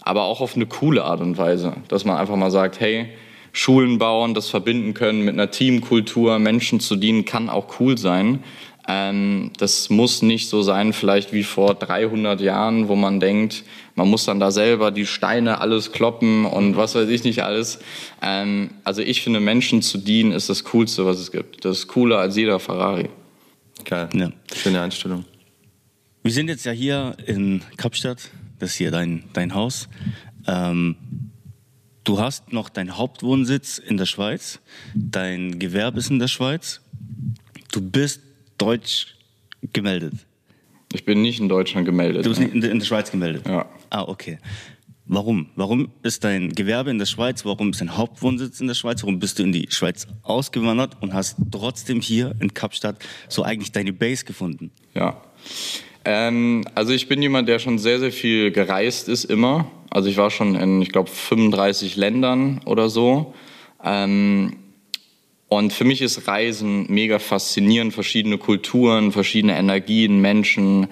aber 0.00 0.22
auch 0.22 0.40
auf 0.40 0.56
eine 0.56 0.64
coole 0.64 1.04
Art 1.04 1.20
und 1.20 1.36
Weise, 1.36 1.74
dass 1.88 2.06
man 2.06 2.16
einfach 2.16 2.34
mal 2.34 2.50
sagt, 2.50 2.80
hey, 2.80 3.10
Schulen 3.52 3.98
bauen, 3.98 4.32
das 4.32 4.48
verbinden 4.48 4.94
können 4.94 5.22
mit 5.22 5.34
einer 5.34 5.50
Teamkultur, 5.50 6.38
Menschen 6.38 6.80
zu 6.80 6.96
dienen, 6.96 7.26
kann 7.26 7.50
auch 7.50 7.78
cool 7.78 7.98
sein. 7.98 8.42
Ähm, 8.88 9.50
das 9.58 9.90
muss 9.90 10.22
nicht 10.22 10.48
so 10.48 10.62
sein, 10.62 10.94
vielleicht 10.94 11.34
wie 11.34 11.42
vor 11.42 11.74
300 11.74 12.40
Jahren, 12.40 12.88
wo 12.88 12.96
man 12.96 13.20
denkt, 13.20 13.64
man 13.94 14.08
muss 14.08 14.24
dann 14.24 14.40
da 14.40 14.50
selber 14.50 14.90
die 14.90 15.04
Steine 15.04 15.60
alles 15.60 15.92
kloppen 15.92 16.46
und 16.46 16.78
was 16.78 16.94
weiß 16.94 17.10
ich 17.10 17.24
nicht 17.24 17.42
alles. 17.44 17.80
Ähm, 18.22 18.70
also 18.82 19.02
ich 19.02 19.20
finde, 19.20 19.40
Menschen 19.40 19.82
zu 19.82 19.98
dienen 19.98 20.32
ist 20.32 20.48
das 20.48 20.64
Coolste, 20.64 21.04
was 21.04 21.18
es 21.18 21.30
gibt. 21.30 21.66
Das 21.66 21.80
ist 21.80 21.88
cooler 21.88 22.16
als 22.16 22.34
jeder 22.34 22.58
Ferrari. 22.60 23.10
Geil. 23.84 24.08
Ja. 24.14 24.30
Schöne 24.54 24.80
Einstellung. 24.80 25.26
Wir 26.22 26.32
sind 26.32 26.48
jetzt 26.48 26.64
ja 26.64 26.72
hier 26.72 27.16
in 27.26 27.62
Kapstadt. 27.76 28.30
Das 28.58 28.70
ist 28.70 28.76
hier 28.76 28.90
dein, 28.90 29.24
dein 29.32 29.54
Haus. 29.54 29.88
Ähm, 30.46 30.96
du 32.04 32.18
hast 32.18 32.52
noch 32.52 32.68
deinen 32.68 32.96
Hauptwohnsitz 32.96 33.78
in 33.78 33.96
der 33.96 34.06
Schweiz. 34.06 34.60
Dein 34.94 35.58
Gewerbe 35.58 35.98
ist 35.98 36.10
in 36.10 36.18
der 36.18 36.28
Schweiz. 36.28 36.80
Du 37.70 37.80
bist 37.80 38.20
deutsch 38.58 39.16
gemeldet? 39.72 40.14
Ich 40.92 41.04
bin 41.04 41.22
nicht 41.22 41.38
in 41.38 41.48
Deutschland 41.48 41.86
gemeldet. 41.86 42.24
Du 42.24 42.30
bist 42.30 42.40
ne? 42.40 42.48
in, 42.48 42.62
in 42.62 42.78
der 42.78 42.86
Schweiz 42.86 43.10
gemeldet? 43.10 43.46
Ja. 43.46 43.68
Ah, 43.90 44.02
okay. 44.02 44.38
Warum? 45.10 45.48
Warum 45.54 45.90
ist 46.02 46.24
dein 46.24 46.52
Gewerbe 46.52 46.90
in 46.90 46.98
der 46.98 47.06
Schweiz? 47.06 47.44
Warum 47.44 47.70
ist 47.70 47.80
dein 47.80 47.96
Hauptwohnsitz 47.96 48.60
in 48.60 48.66
der 48.66 48.74
Schweiz? 48.74 49.02
Warum 49.02 49.18
bist 49.18 49.38
du 49.38 49.44
in 49.44 49.52
die 49.52 49.68
Schweiz 49.70 50.06
ausgewandert 50.22 50.96
und 51.00 51.14
hast 51.14 51.36
trotzdem 51.50 52.00
hier 52.00 52.34
in 52.40 52.52
Kapstadt 52.52 52.98
so 53.28 53.42
eigentlich 53.42 53.72
deine 53.72 53.92
Base 53.92 54.24
gefunden? 54.24 54.70
Ja. 54.94 55.22
Ähm, 56.10 56.64
also 56.74 56.94
ich 56.94 57.06
bin 57.06 57.20
jemand, 57.20 57.50
der 57.50 57.58
schon 57.58 57.78
sehr, 57.78 57.98
sehr 57.98 58.12
viel 58.12 58.50
gereist 58.50 59.10
ist 59.10 59.24
immer. 59.24 59.70
Also 59.90 60.08
ich 60.08 60.16
war 60.16 60.30
schon 60.30 60.54
in, 60.54 60.80
ich 60.80 60.88
glaube, 60.88 61.10
35 61.10 61.96
Ländern 61.96 62.62
oder 62.64 62.88
so. 62.88 63.34
Ähm, 63.84 64.56
und 65.48 65.70
für 65.70 65.84
mich 65.84 66.00
ist 66.00 66.26
Reisen 66.26 66.86
mega 66.88 67.18
faszinierend, 67.18 67.92
verschiedene 67.92 68.38
Kulturen, 68.38 69.12
verschiedene 69.12 69.58
Energien, 69.58 70.22
Menschen. 70.22 70.86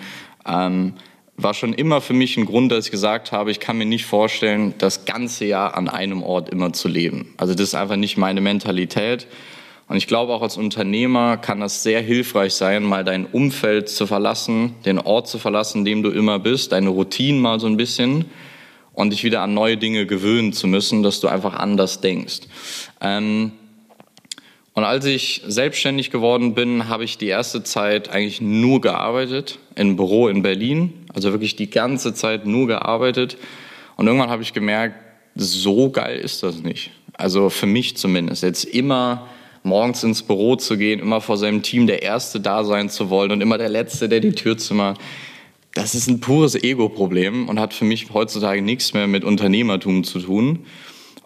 Ähm, 0.46 0.92
war 1.38 1.54
schon 1.54 1.72
immer 1.72 2.02
für 2.02 2.12
mich 2.12 2.36
ein 2.36 2.44
Grund, 2.44 2.70
dass 2.70 2.84
ich 2.84 2.90
gesagt 2.90 3.32
habe, 3.32 3.50
ich 3.50 3.58
kann 3.58 3.78
mir 3.78 3.86
nicht 3.86 4.04
vorstellen, 4.04 4.74
das 4.76 5.06
ganze 5.06 5.46
Jahr 5.46 5.78
an 5.78 5.88
einem 5.88 6.22
Ort 6.22 6.50
immer 6.50 6.74
zu 6.74 6.88
leben. 6.88 7.32
Also 7.38 7.54
das 7.54 7.68
ist 7.68 7.74
einfach 7.74 7.96
nicht 7.96 8.18
meine 8.18 8.42
Mentalität. 8.42 9.26
Und 9.88 9.96
ich 9.96 10.06
glaube 10.06 10.32
auch 10.32 10.42
als 10.42 10.56
Unternehmer 10.56 11.36
kann 11.36 11.60
das 11.60 11.82
sehr 11.82 12.00
hilfreich 12.00 12.54
sein, 12.54 12.82
mal 12.82 13.04
dein 13.04 13.26
Umfeld 13.26 13.88
zu 13.88 14.06
verlassen, 14.06 14.74
den 14.84 14.98
Ort 14.98 15.28
zu 15.28 15.38
verlassen, 15.38 15.78
in 15.78 15.84
dem 15.84 16.02
du 16.02 16.10
immer 16.10 16.38
bist, 16.38 16.72
deine 16.72 16.88
Routinen 16.88 17.40
mal 17.40 17.60
so 17.60 17.68
ein 17.68 17.76
bisschen 17.76 18.24
und 18.92 19.10
dich 19.10 19.22
wieder 19.22 19.42
an 19.42 19.54
neue 19.54 19.76
Dinge 19.76 20.06
gewöhnen 20.06 20.52
zu 20.52 20.66
müssen, 20.66 21.02
dass 21.02 21.20
du 21.20 21.28
einfach 21.28 21.54
anders 21.54 22.00
denkst. 22.00 22.40
Ähm, 23.00 23.52
und 24.72 24.84
als 24.84 25.06
ich 25.06 25.42
selbstständig 25.46 26.10
geworden 26.10 26.54
bin, 26.54 26.88
habe 26.88 27.04
ich 27.04 27.16
die 27.16 27.28
erste 27.28 27.62
Zeit 27.62 28.10
eigentlich 28.10 28.40
nur 28.40 28.80
gearbeitet, 28.80 29.58
im 29.74 29.96
Büro 29.96 30.28
in 30.28 30.42
Berlin, 30.42 30.92
also 31.14 31.32
wirklich 31.32 31.56
die 31.56 31.70
ganze 31.70 32.12
Zeit 32.12 32.44
nur 32.44 32.66
gearbeitet. 32.66 33.38
Und 33.96 34.06
irgendwann 34.06 34.28
habe 34.28 34.42
ich 34.42 34.52
gemerkt, 34.52 34.96
so 35.34 35.90
geil 35.90 36.18
ist 36.18 36.42
das 36.42 36.56
nicht. 36.62 36.90
Also 37.14 37.48
für 37.48 37.66
mich 37.66 37.96
zumindest. 37.96 38.42
Jetzt 38.42 38.64
immer 38.64 39.28
morgens 39.66 40.02
ins 40.02 40.22
Büro 40.22 40.56
zu 40.56 40.78
gehen, 40.78 41.00
immer 41.00 41.20
vor 41.20 41.36
seinem 41.36 41.62
Team 41.62 41.86
der 41.86 42.02
Erste 42.02 42.40
da 42.40 42.64
sein 42.64 42.88
zu 42.88 43.10
wollen 43.10 43.32
und 43.32 43.42
immer 43.42 43.58
der 43.58 43.68
Letzte, 43.68 44.08
der 44.08 44.20
die 44.20 44.32
Tür 44.32 44.56
machen. 44.70 44.96
Das 45.74 45.94
ist 45.94 46.08
ein 46.08 46.20
pures 46.20 46.54
Ego-Problem 46.54 47.50
und 47.50 47.60
hat 47.60 47.74
für 47.74 47.84
mich 47.84 48.08
heutzutage 48.14 48.62
nichts 48.62 48.94
mehr 48.94 49.06
mit 49.06 49.24
Unternehmertum 49.24 50.04
zu 50.04 50.20
tun. 50.20 50.60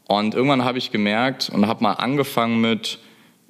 Und 0.08 0.34
irgendwann 0.34 0.64
habe 0.64 0.78
ich 0.78 0.90
gemerkt 0.90 1.52
und 1.54 1.68
habe 1.68 1.84
mal 1.84 1.92
angefangen 1.92 2.60
mit, 2.60 2.98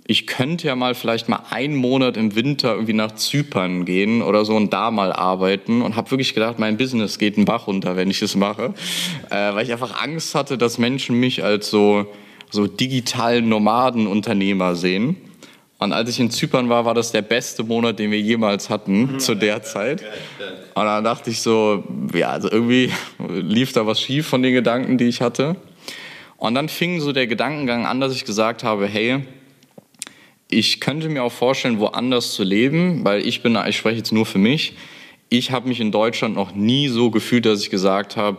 ich 0.07 0.26
könnte 0.26 0.66
ja 0.66 0.76
mal 0.76 0.94
vielleicht 0.94 1.29
mal 1.29 1.44
einen 1.48 1.76
Monat 1.76 2.18
im 2.18 2.35
Winter 2.35 2.74
irgendwie 2.74 2.92
nach 2.92 3.14
Zypern 3.14 3.85
gehen 3.85 4.20
oder 4.20 4.44
so 4.44 4.57
und 4.57 4.72
da 4.72 4.90
mal 4.90 5.12
arbeiten 5.12 5.81
und 5.81 5.96
habe 5.96 6.11
wirklich 6.11 6.35
gedacht, 6.35 6.59
mein 6.59 6.76
Business 6.76 7.18
geht 7.18 7.37
einen 7.37 7.46
Bach 7.46 7.66
runter, 7.66 7.96
wenn 7.96 8.11
ich 8.11 8.20
das 8.20 8.35
mache, 8.35 8.74
äh, 9.31 9.55
weil 9.55 9.64
ich 9.64 9.72
einfach 9.72 10.03
Angst 10.03 10.35
hatte, 10.35 10.59
dass 10.59 10.79
Menschen 10.79 11.18
mich 11.18 11.44
als 11.44 11.70
so, 11.70 12.07
so 12.50 12.66
digitalen 12.66 13.48
Nomadenunternehmer 13.48 14.74
sehen. 14.74 15.16
Und 15.78 15.94
als 15.94 16.10
ich 16.10 16.20
in 16.20 16.30
Zypern 16.30 16.68
war, 16.68 16.84
war 16.84 16.92
das 16.92 17.10
der 17.10 17.22
beste 17.22 17.64
Monat, 17.64 17.98
den 17.98 18.10
wir 18.10 18.20
jemals 18.20 18.68
hatten 18.68 19.12
mhm. 19.12 19.18
zu 19.18 19.34
der 19.34 19.62
Zeit. 19.62 20.02
Und 20.74 20.84
dann 20.84 21.02
dachte 21.02 21.30
ich 21.30 21.40
so, 21.40 21.84
ja, 22.12 22.30
also 22.30 22.50
irgendwie 22.50 22.92
lief 23.18 23.72
da 23.72 23.86
was 23.86 23.98
schief 23.98 24.26
von 24.26 24.42
den 24.42 24.52
Gedanken, 24.52 24.98
die 24.98 25.06
ich 25.06 25.22
hatte. 25.22 25.56
Und 26.36 26.54
dann 26.54 26.68
fing 26.68 27.00
so 27.00 27.12
der 27.12 27.26
Gedankengang 27.26 27.86
an, 27.86 28.00
dass 28.00 28.14
ich 28.14 28.26
gesagt 28.26 28.62
habe, 28.62 28.86
hey, 28.86 29.20
ich 30.50 30.80
könnte 30.80 31.08
mir 31.08 31.22
auch 31.22 31.32
vorstellen, 31.32 31.78
woanders 31.78 32.34
zu 32.34 32.42
leben, 32.42 33.04
weil 33.04 33.26
ich 33.26 33.42
bin, 33.42 33.56
ich 33.66 33.76
spreche 33.76 33.98
jetzt 33.98 34.12
nur 34.12 34.26
für 34.26 34.38
mich. 34.38 34.74
Ich 35.28 35.50
habe 35.50 35.68
mich 35.68 35.80
in 35.80 35.92
Deutschland 35.92 36.34
noch 36.34 36.54
nie 36.54 36.88
so 36.88 37.10
gefühlt, 37.10 37.46
dass 37.46 37.62
ich 37.62 37.70
gesagt 37.70 38.16
habe, 38.16 38.38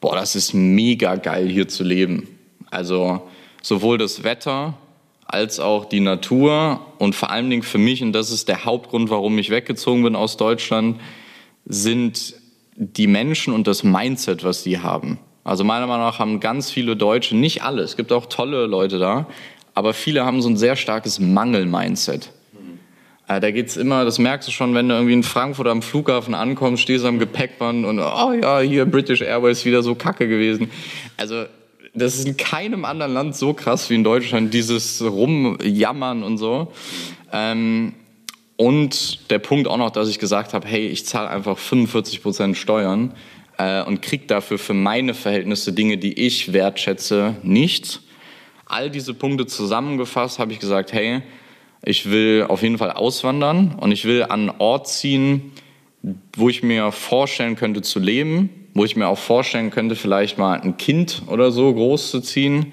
boah, 0.00 0.14
das 0.14 0.34
ist 0.34 0.54
mega 0.54 1.16
geil 1.16 1.48
hier 1.48 1.68
zu 1.68 1.84
leben. 1.84 2.28
Also 2.70 3.28
sowohl 3.62 3.98
das 3.98 4.24
Wetter 4.24 4.74
als 5.26 5.60
auch 5.60 5.84
die 5.84 6.00
Natur 6.00 6.80
und 6.98 7.14
vor 7.14 7.30
allen 7.30 7.50
Dingen 7.50 7.62
für 7.62 7.78
mich, 7.78 8.02
und 8.02 8.12
das 8.12 8.30
ist 8.30 8.48
der 8.48 8.64
Hauptgrund, 8.64 9.10
warum 9.10 9.38
ich 9.38 9.50
weggezogen 9.50 10.02
bin 10.02 10.16
aus 10.16 10.36
Deutschland, 10.36 11.00
sind 11.66 12.34
die 12.74 13.06
Menschen 13.06 13.54
und 13.54 13.66
das 13.66 13.84
Mindset, 13.84 14.42
was 14.42 14.64
die 14.64 14.80
haben. 14.80 15.18
Also 15.44 15.62
meiner 15.64 15.86
Meinung 15.86 16.06
nach 16.06 16.18
haben 16.18 16.40
ganz 16.40 16.70
viele 16.70 16.96
Deutsche, 16.96 17.36
nicht 17.36 17.62
alle, 17.62 17.82
es 17.82 17.96
gibt 17.96 18.12
auch 18.12 18.26
tolle 18.26 18.66
Leute 18.66 18.98
da, 18.98 19.26
aber 19.74 19.94
viele 19.94 20.24
haben 20.24 20.42
so 20.42 20.48
ein 20.48 20.56
sehr 20.56 20.76
starkes 20.76 21.20
Mangel-Mindset. 21.20 22.32
Äh, 23.28 23.38
da 23.38 23.52
geht's 23.52 23.76
immer, 23.76 24.04
das 24.04 24.18
merkst 24.18 24.48
du 24.48 24.52
schon, 24.52 24.74
wenn 24.74 24.88
du 24.88 24.94
irgendwie 24.96 25.12
in 25.12 25.22
Frankfurt 25.22 25.68
am 25.68 25.82
Flughafen 25.82 26.34
ankommst, 26.34 26.82
stehst 26.82 27.04
am 27.04 27.20
Gepäckband 27.20 27.86
und 27.86 28.00
oh 28.00 28.32
ja, 28.32 28.58
hier 28.58 28.84
British 28.86 29.20
Airways 29.20 29.64
wieder 29.64 29.84
so 29.84 29.94
kacke 29.94 30.26
gewesen. 30.26 30.70
Also 31.16 31.44
das 31.94 32.16
ist 32.16 32.26
in 32.26 32.36
keinem 32.36 32.84
anderen 32.84 33.12
Land 33.12 33.36
so 33.36 33.52
krass 33.52 33.90
wie 33.90 33.94
in 33.94 34.04
Deutschland, 34.04 34.54
dieses 34.54 35.02
Rumjammern 35.02 36.22
und 36.22 36.38
so. 36.38 36.72
Ähm, 37.32 37.94
und 38.56 39.30
der 39.30 39.38
Punkt 39.38 39.66
auch 39.66 39.78
noch, 39.78 39.90
dass 39.90 40.08
ich 40.08 40.18
gesagt 40.18 40.52
habe, 40.54 40.68
hey, 40.68 40.86
ich 40.86 41.06
zahle 41.06 41.28
einfach 41.28 41.58
45 41.58 42.22
Prozent 42.22 42.56
Steuern 42.56 43.14
äh, 43.58 43.82
und 43.82 44.02
krieg 44.02 44.28
dafür 44.28 44.58
für 44.58 44.74
meine 44.74 45.14
Verhältnisse 45.14 45.72
Dinge, 45.72 45.96
die 45.96 46.12
ich 46.12 46.52
wertschätze, 46.52 47.36
nichts 47.42 48.00
all 48.70 48.88
diese 48.88 49.14
Punkte 49.14 49.46
zusammengefasst 49.46 50.38
habe 50.38 50.52
ich 50.52 50.60
gesagt, 50.60 50.92
hey, 50.92 51.22
ich 51.82 52.10
will 52.10 52.46
auf 52.48 52.62
jeden 52.62 52.78
Fall 52.78 52.92
auswandern 52.92 53.74
und 53.80 53.90
ich 53.90 54.04
will 54.04 54.22
an 54.22 54.48
einen 54.48 54.60
Ort 54.60 54.88
ziehen, 54.88 55.52
wo 56.36 56.48
ich 56.48 56.62
mir 56.62 56.92
vorstellen 56.92 57.56
könnte 57.56 57.82
zu 57.82 57.98
leben, 57.98 58.59
wo 58.74 58.84
ich 58.84 58.96
mir 58.96 59.08
auch 59.08 59.18
vorstellen 59.18 59.70
könnte, 59.70 59.96
vielleicht 59.96 60.38
mal 60.38 60.60
ein 60.60 60.76
Kind 60.76 61.22
oder 61.26 61.50
so 61.50 61.72
groß 61.72 62.10
zu 62.10 62.20
ziehen, 62.20 62.72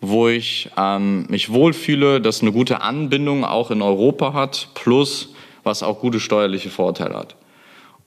wo 0.00 0.28
ich 0.28 0.70
ähm, 0.76 1.26
mich 1.28 1.52
wohlfühle, 1.52 2.20
das 2.20 2.42
eine 2.42 2.52
gute 2.52 2.82
Anbindung 2.82 3.44
auch 3.44 3.70
in 3.70 3.82
Europa 3.82 4.32
hat, 4.32 4.68
plus 4.74 5.34
was 5.64 5.82
auch 5.82 6.00
gute 6.00 6.20
steuerliche 6.20 6.70
Vorteile 6.70 7.16
hat. 7.16 7.36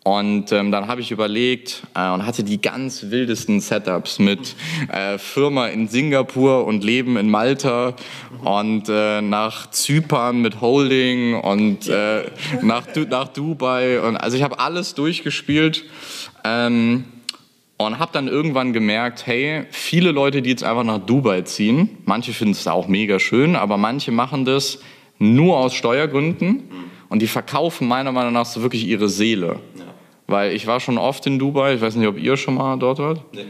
Und 0.04 0.52
ähm, 0.52 0.72
dann 0.72 0.88
habe 0.88 1.02
ich 1.02 1.12
überlegt 1.12 1.84
äh, 1.94 2.10
und 2.10 2.26
hatte 2.26 2.44
die 2.44 2.60
ganz 2.60 3.12
wildesten 3.12 3.62
Setups 3.62 4.18
mit 4.18 4.56
äh, 4.92 5.20
Firma 5.20 5.68
in 5.68 5.88
Singapur 5.88 6.66
und 6.66 6.84
Leben 6.84 7.18
in 7.18 7.30
Malta 7.30 7.94
und 8.44 8.90
äh, 8.90 9.22
nach 9.22 9.70
Zypern 9.70 10.42
mit 10.42 10.60
Holding 10.60 11.36
und 11.36 11.88
äh, 11.88 12.24
nach, 12.64 12.88
nach 13.10 13.28
Dubai. 13.28 14.02
Und 14.02 14.18
also 14.18 14.36
ich 14.38 14.42
habe 14.42 14.58
alles 14.58 14.96
durchgespielt 14.96 15.86
ähm, 16.44 17.06
und 17.86 18.00
habe 18.00 18.12
dann 18.14 18.28
irgendwann 18.28 18.74
gemerkt, 18.74 19.28
hey, 19.28 19.66
viele 19.72 20.12
Leute, 20.12 20.42
die 20.42 20.50
jetzt 20.50 20.64
einfach 20.64 20.84
nach 20.84 21.00
Dubai 21.00 21.42
ziehen, 21.42 21.98
manche 22.06 22.34
finden 22.34 22.54
es 22.54 22.68
auch 22.68 22.88
mega 22.88 23.20
schön, 23.20 23.56
aber 23.56 23.78
manche 23.78 24.12
machen 24.12 24.46
das 24.46 24.80
nur 25.20 25.58
aus 25.58 25.74
Steuergründen 25.74 26.64
und 27.10 27.22
die 27.22 27.28
verkaufen 27.28 27.88
meiner 27.88 28.12
Meinung 28.12 28.34
nach 28.34 28.46
so 28.46 28.62
wirklich 28.62 28.88
ihre 28.88 29.10
Seele 29.10 29.60
weil 30.32 30.54
ich 30.54 30.66
war 30.66 30.80
schon 30.80 30.98
oft 30.98 31.28
in 31.28 31.38
Dubai. 31.38 31.76
Ich 31.76 31.82
weiß 31.82 31.96
nicht, 31.96 32.08
ob 32.08 32.18
ihr 32.18 32.38
schon 32.38 32.56
mal 32.56 32.78
dort 32.78 33.00
wart. 33.00 33.22
Nee. 33.34 33.46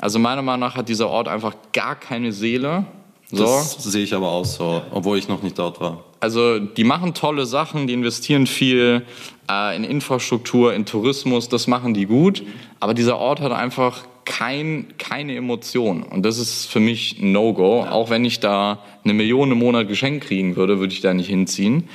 Also 0.00 0.18
meiner 0.18 0.42
Meinung 0.42 0.60
nach 0.60 0.76
hat 0.76 0.88
dieser 0.88 1.08
Ort 1.08 1.28
einfach 1.28 1.54
gar 1.72 1.94
keine 1.94 2.32
Seele. 2.32 2.86
So. 3.30 3.44
Das 3.44 3.82
sehe 3.82 4.04
ich 4.04 4.14
aber 4.14 4.30
auch 4.30 4.44
so, 4.44 4.82
obwohl 4.90 5.18
ich 5.18 5.28
noch 5.28 5.42
nicht 5.42 5.58
dort 5.58 5.80
war. 5.80 6.04
Also 6.20 6.58
die 6.58 6.84
machen 6.84 7.14
tolle 7.14 7.46
Sachen, 7.46 7.86
die 7.86 7.92
investieren 7.92 8.46
viel 8.46 9.02
äh, 9.50 9.76
in 9.76 9.84
Infrastruktur, 9.84 10.74
in 10.74 10.86
Tourismus, 10.86 11.48
das 11.48 11.66
machen 11.66 11.94
die 11.94 12.06
gut. 12.06 12.42
Aber 12.80 12.94
dieser 12.94 13.18
Ort 13.18 13.40
hat 13.40 13.52
einfach 13.52 14.04
kein, 14.24 14.86
keine 14.98 15.34
Emotion. 15.36 16.02
Und 16.02 16.24
das 16.24 16.38
ist 16.38 16.66
für 16.66 16.80
mich 16.80 17.20
ein 17.20 17.32
No-Go. 17.32 17.84
Ja. 17.84 17.92
Auch 17.92 18.10
wenn 18.10 18.24
ich 18.24 18.40
da 18.40 18.78
eine 19.04 19.14
Million 19.14 19.50
im 19.52 19.58
Monat 19.58 19.88
geschenkt 19.88 20.26
kriegen 20.26 20.56
würde, 20.56 20.78
würde 20.78 20.92
ich 20.92 21.00
da 21.00 21.12
nicht 21.12 21.28
hinziehen. 21.28 21.88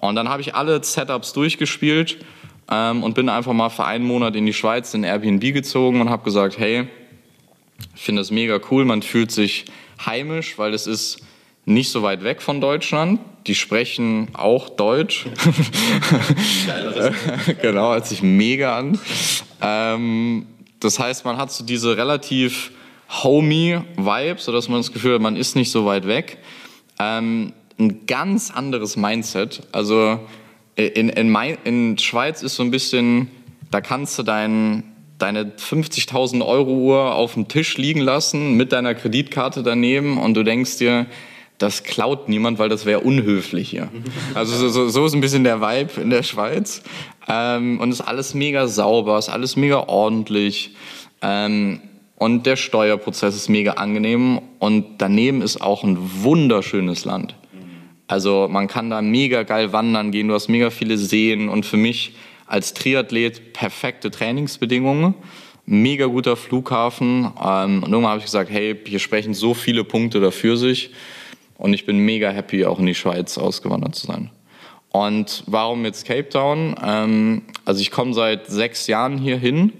Und 0.00 0.14
dann 0.14 0.28
habe 0.28 0.42
ich 0.42 0.54
alle 0.54 0.82
Setups 0.82 1.32
durchgespielt 1.32 2.18
ähm, 2.70 3.02
und 3.02 3.14
bin 3.14 3.28
einfach 3.28 3.52
mal 3.52 3.70
für 3.70 3.84
einen 3.84 4.04
Monat 4.04 4.36
in 4.36 4.46
die 4.46 4.52
Schweiz 4.52 4.94
in 4.94 5.04
Airbnb 5.04 5.52
gezogen 5.52 6.00
und 6.00 6.10
habe 6.10 6.24
gesagt, 6.24 6.58
hey, 6.58 6.88
ich 8.00 8.06
finde 8.06 8.22
das 8.22 8.30
mega 8.30 8.58
cool, 8.70 8.86
man 8.86 9.02
fühlt 9.02 9.30
sich 9.30 9.66
heimisch, 10.06 10.56
weil 10.56 10.72
es 10.72 10.86
ist 10.86 11.18
nicht 11.66 11.90
so 11.90 12.02
weit 12.02 12.24
weg 12.24 12.40
von 12.40 12.58
Deutschland. 12.58 13.20
Die 13.46 13.54
sprechen 13.54 14.28
auch 14.32 14.70
Deutsch. 14.70 15.26
genau, 17.60 17.92
hört 17.92 18.06
sich 18.06 18.22
mega 18.22 18.78
an. 18.78 18.98
Ähm, 19.60 20.46
das 20.80 20.98
heißt, 20.98 21.26
man 21.26 21.36
hat 21.36 21.52
so 21.52 21.62
diese 21.62 21.98
relativ 21.98 22.70
homey 23.22 23.78
Vibe, 23.98 24.40
sodass 24.40 24.70
man 24.70 24.78
das 24.78 24.92
Gefühl 24.92 25.16
hat, 25.16 25.20
man 25.20 25.36
ist 25.36 25.54
nicht 25.54 25.70
so 25.70 25.84
weit 25.84 26.06
weg. 26.06 26.38
Ähm, 26.98 27.52
ein 27.78 28.06
ganz 28.06 28.50
anderes 28.50 28.96
Mindset. 28.96 29.68
Also 29.72 30.20
in, 30.74 31.10
in, 31.10 31.28
mein, 31.28 31.58
in 31.64 31.98
Schweiz 31.98 32.42
ist 32.42 32.56
so 32.56 32.62
ein 32.62 32.70
bisschen, 32.70 33.30
da 33.70 33.82
kannst 33.82 34.18
du 34.18 34.22
dein, 34.22 34.84
deine 35.22 35.44
50.000 35.44 36.44
Euro 36.44 36.72
Uhr 36.72 37.14
auf 37.14 37.34
dem 37.34 37.48
Tisch 37.48 37.76
liegen 37.76 38.00
lassen 38.00 38.56
mit 38.56 38.72
deiner 38.72 38.94
Kreditkarte 38.94 39.62
daneben 39.62 40.18
und 40.18 40.34
du 40.34 40.42
denkst 40.42 40.78
dir, 40.78 41.06
das 41.58 41.84
klaut 41.84 42.28
niemand, 42.28 42.58
weil 42.58 42.70
das 42.70 42.86
wäre 42.86 43.00
unhöflich 43.00 43.68
hier. 43.68 43.90
Also 44.34 44.68
so, 44.68 44.88
so, 44.88 45.04
ist 45.04 45.14
ein 45.14 45.20
bisschen 45.20 45.44
der 45.44 45.60
Vibe 45.60 46.00
in 46.00 46.10
der 46.10 46.22
Schweiz. 46.22 46.82
Ähm, 47.28 47.78
und 47.80 47.90
ist 47.90 48.00
alles 48.00 48.34
mega 48.34 48.66
sauber, 48.66 49.18
ist 49.18 49.28
alles 49.28 49.56
mega 49.56 49.80
ordentlich. 49.86 50.74
Ähm, 51.20 51.80
und 52.16 52.46
der 52.46 52.56
Steuerprozess 52.56 53.36
ist 53.36 53.48
mega 53.48 53.72
angenehm. 53.72 54.40
Und 54.58 54.98
daneben 54.98 55.42
ist 55.42 55.60
auch 55.60 55.84
ein 55.84 55.98
wunderschönes 56.22 57.04
Land. 57.04 57.34
Also 58.06 58.48
man 58.50 58.66
kann 58.66 58.90
da 58.90 59.02
mega 59.02 59.44
geil 59.44 59.72
wandern 59.72 60.10
gehen, 60.10 60.28
du 60.28 60.34
hast 60.34 60.48
mega 60.48 60.70
viele 60.70 60.98
Seen 60.98 61.48
und 61.48 61.64
für 61.64 61.76
mich 61.76 62.14
als 62.50 62.74
Triathlet 62.74 63.52
perfekte 63.52 64.10
Trainingsbedingungen, 64.10 65.14
mega 65.66 66.06
guter 66.06 66.36
Flughafen. 66.36 67.30
Ähm, 67.42 67.82
und 67.84 67.92
irgendwann 67.92 68.06
habe 68.06 68.18
ich 68.18 68.24
gesagt, 68.24 68.50
hey, 68.50 68.76
hier 68.84 68.98
sprechen 68.98 69.34
so 69.34 69.54
viele 69.54 69.84
Punkte 69.84 70.20
dafür 70.20 70.56
sich 70.56 70.90
und 71.58 71.72
ich 71.72 71.86
bin 71.86 71.98
mega 71.98 72.30
happy, 72.30 72.64
auch 72.64 72.80
in 72.80 72.86
die 72.86 72.94
Schweiz 72.94 73.38
ausgewandert 73.38 73.94
zu 73.94 74.08
sein. 74.08 74.30
Und 74.88 75.44
warum 75.46 75.84
jetzt 75.84 76.04
Cape 76.06 76.28
Town? 76.28 76.74
Ähm, 76.84 77.42
also 77.64 77.80
ich 77.80 77.92
komme 77.92 78.14
seit 78.14 78.48
sechs 78.48 78.88
Jahren 78.88 79.16
hier 79.16 79.38
hin 79.38 79.72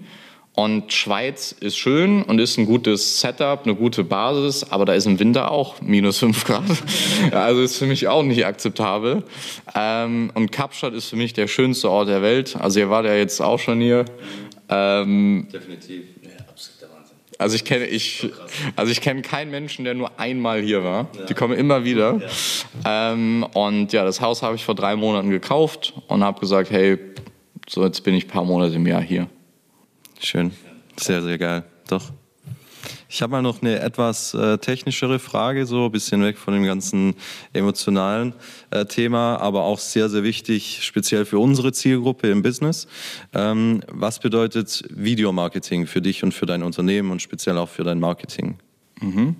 und 0.53 0.91
Schweiz 0.91 1.55
ist 1.57 1.77
schön 1.77 2.23
und 2.23 2.39
ist 2.39 2.57
ein 2.57 2.65
gutes 2.65 3.21
Setup, 3.21 3.63
eine 3.63 3.73
gute 3.73 4.03
Basis, 4.03 4.69
aber 4.69 4.83
da 4.83 4.93
ist 4.93 5.05
im 5.05 5.17
Winter 5.17 5.49
auch 5.49 5.81
minus 5.81 6.19
5 6.19 6.43
Grad. 6.43 6.63
also 7.31 7.61
ist 7.61 7.77
für 7.77 7.85
mich 7.85 8.09
auch 8.09 8.23
nicht 8.23 8.45
akzeptabel. 8.45 9.23
Ähm, 9.73 10.29
und 10.33 10.51
Kapstadt 10.51 10.93
ist 10.93 11.09
für 11.09 11.15
mich 11.15 11.31
der 11.33 11.47
schönste 11.47 11.89
Ort 11.89 12.09
der 12.09 12.21
Welt. 12.21 12.57
Also 12.59 12.81
ihr 12.81 12.89
wart 12.89 13.05
ja 13.05 13.15
jetzt 13.15 13.41
auch 13.41 13.59
schon 13.59 13.79
hier. 13.79 14.05
Ähm, 14.67 15.47
Definitiv. 15.51 16.03
Also 17.37 17.55
ich 17.55 17.65
kenne 17.65 17.87
ich, 17.87 18.29
also 18.75 18.91
ich 18.91 19.01
kenne 19.01 19.23
keinen 19.23 19.49
Menschen, 19.49 19.83
der 19.83 19.95
nur 19.95 20.19
einmal 20.19 20.61
hier 20.61 20.83
war. 20.83 21.07
Ja. 21.17 21.25
Die 21.25 21.33
kommen 21.33 21.57
immer 21.57 21.83
wieder. 21.83 22.21
Ja. 22.83 23.13
Ähm, 23.13 23.43
und 23.53 23.91
ja, 23.93 24.05
das 24.05 24.21
Haus 24.21 24.43
habe 24.43 24.55
ich 24.55 24.63
vor 24.63 24.75
drei 24.75 24.95
Monaten 24.95 25.31
gekauft 25.31 25.93
und 26.07 26.23
habe 26.23 26.39
gesagt, 26.39 26.69
hey, 26.69 26.99
so 27.67 27.83
jetzt 27.83 28.03
bin 28.03 28.13
ich 28.13 28.25
ein 28.25 28.29
paar 28.29 28.43
Monate 28.45 28.75
im 28.75 28.85
Jahr 28.85 29.01
hier. 29.01 29.27
Schön, 30.23 30.51
sehr 30.97 31.21
sehr 31.21 31.37
geil, 31.37 31.63
doch. 31.87 32.11
Ich 33.09 33.21
habe 33.21 33.31
mal 33.31 33.41
noch 33.41 33.61
eine 33.61 33.79
etwas 33.79 34.33
äh, 34.33 34.57
technischere 34.57 35.19
Frage, 35.19 35.65
so 35.65 35.85
ein 35.85 35.91
bisschen 35.91 36.23
weg 36.23 36.37
von 36.37 36.53
dem 36.53 36.63
ganzen 36.63 37.15
emotionalen 37.53 38.33
äh, 38.69 38.85
Thema, 38.85 39.37
aber 39.37 39.63
auch 39.63 39.79
sehr, 39.79 40.09
sehr 40.09 40.23
wichtig, 40.23 40.79
speziell 40.81 41.25
für 41.25 41.37
unsere 41.37 41.73
Zielgruppe 41.73 42.29
im 42.29 42.41
Business. 42.41 42.87
Ähm, 43.33 43.81
was 43.87 44.19
bedeutet 44.19 44.83
Videomarketing 44.89 45.87
für 45.87 46.01
dich 46.01 46.23
und 46.23 46.33
für 46.33 46.45
dein 46.45 46.63
Unternehmen 46.63 47.11
und 47.11 47.21
speziell 47.21 47.57
auch 47.57 47.69
für 47.69 47.83
dein 47.83 47.99
Marketing? 47.99 48.57
Mhm. 49.01 49.35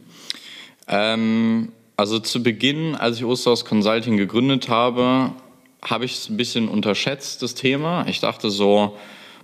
Ähm, 0.88 1.72
also 1.96 2.20
zu 2.20 2.44
Beginn, 2.44 2.96
als 2.96 3.18
ich 3.18 3.26
Osterhaus 3.26 3.64
Consulting 3.64 4.18
gegründet 4.18 4.68
habe, 4.68 5.32
habe 5.82 6.06
ich 6.06 6.16
es 6.16 6.30
ein 6.30 6.36
bisschen 6.36 6.68
unterschätzt, 6.68 7.42
das 7.42 7.56
Thema. 7.56 8.06
Ich 8.08 8.20
dachte 8.20 8.50
so, 8.50 8.98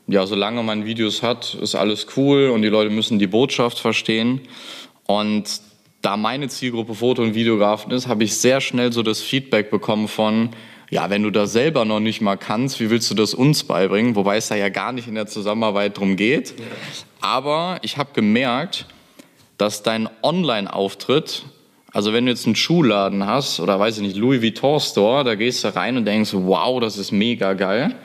ja, 0.08 0.26
solange 0.26 0.64
man 0.64 0.86
Videos 0.86 1.22
hat, 1.22 1.54
ist 1.56 1.76
alles 1.76 2.08
cool 2.16 2.50
und 2.50 2.62
die 2.62 2.70
Leute 2.70 2.90
müssen 2.90 3.20
die 3.20 3.28
Botschaft 3.28 3.78
verstehen. 3.78 4.42
Und 5.06 5.62
da 6.02 6.16
meine 6.16 6.48
Zielgruppe 6.48 6.94
Foto- 6.94 7.22
und 7.22 7.36
Videografen 7.36 7.92
ist, 7.92 8.08
habe 8.08 8.24
ich 8.24 8.36
sehr 8.36 8.62
schnell 8.62 8.94
so 8.94 9.04
das 9.04 9.20
Feedback 9.22 9.70
bekommen 9.70 10.08
von, 10.08 10.52
ja, 10.90 11.10
wenn 11.10 11.24
du 11.24 11.32
das 11.32 11.52
selber 11.52 11.84
noch 11.84 12.00
nicht 12.00 12.22
mal 12.22 12.38
kannst, 12.38 12.80
wie 12.80 12.90
willst 12.90 13.12
du 13.12 13.16
das 13.16 13.34
uns 13.34 13.66
beibringen? 13.66 14.16
Wobei 14.16 14.38
es 14.38 14.48
da 14.48 14.56
ja 14.56 14.70
gar 14.70 14.94
nicht 14.94 15.10
in 15.10 15.16
der 15.16 15.28
Zusammenarbeit 15.28 15.98
drum 15.98 16.16
geht. 16.16 16.54
Aber 17.20 17.80
ich 17.82 17.98
habe 17.98 18.12
gemerkt, 18.14 18.86
dass 19.58 19.84
dein 19.84 20.08
Online-Auftritt, 20.24 21.44
also 21.92 22.14
wenn 22.14 22.26
du 22.26 22.32
jetzt 22.32 22.46
einen 22.46 22.56
Schuhladen 22.56 23.26
hast 23.26 23.60
oder 23.60 23.78
weiß 23.78 23.98
ich 23.98 24.04
nicht, 24.04 24.16
Louis 24.16 24.42
Vuitton 24.42 24.80
Store, 24.80 25.26
da 25.26 25.36
gehst 25.36 25.66
du 25.66 25.76
rein 25.76 25.98
und 25.98 26.06
denkst, 26.06 26.30
wow, 26.34 26.80
das 26.80 26.98
ist 26.98 27.12
mega 27.12 27.54
geil. 27.54 27.96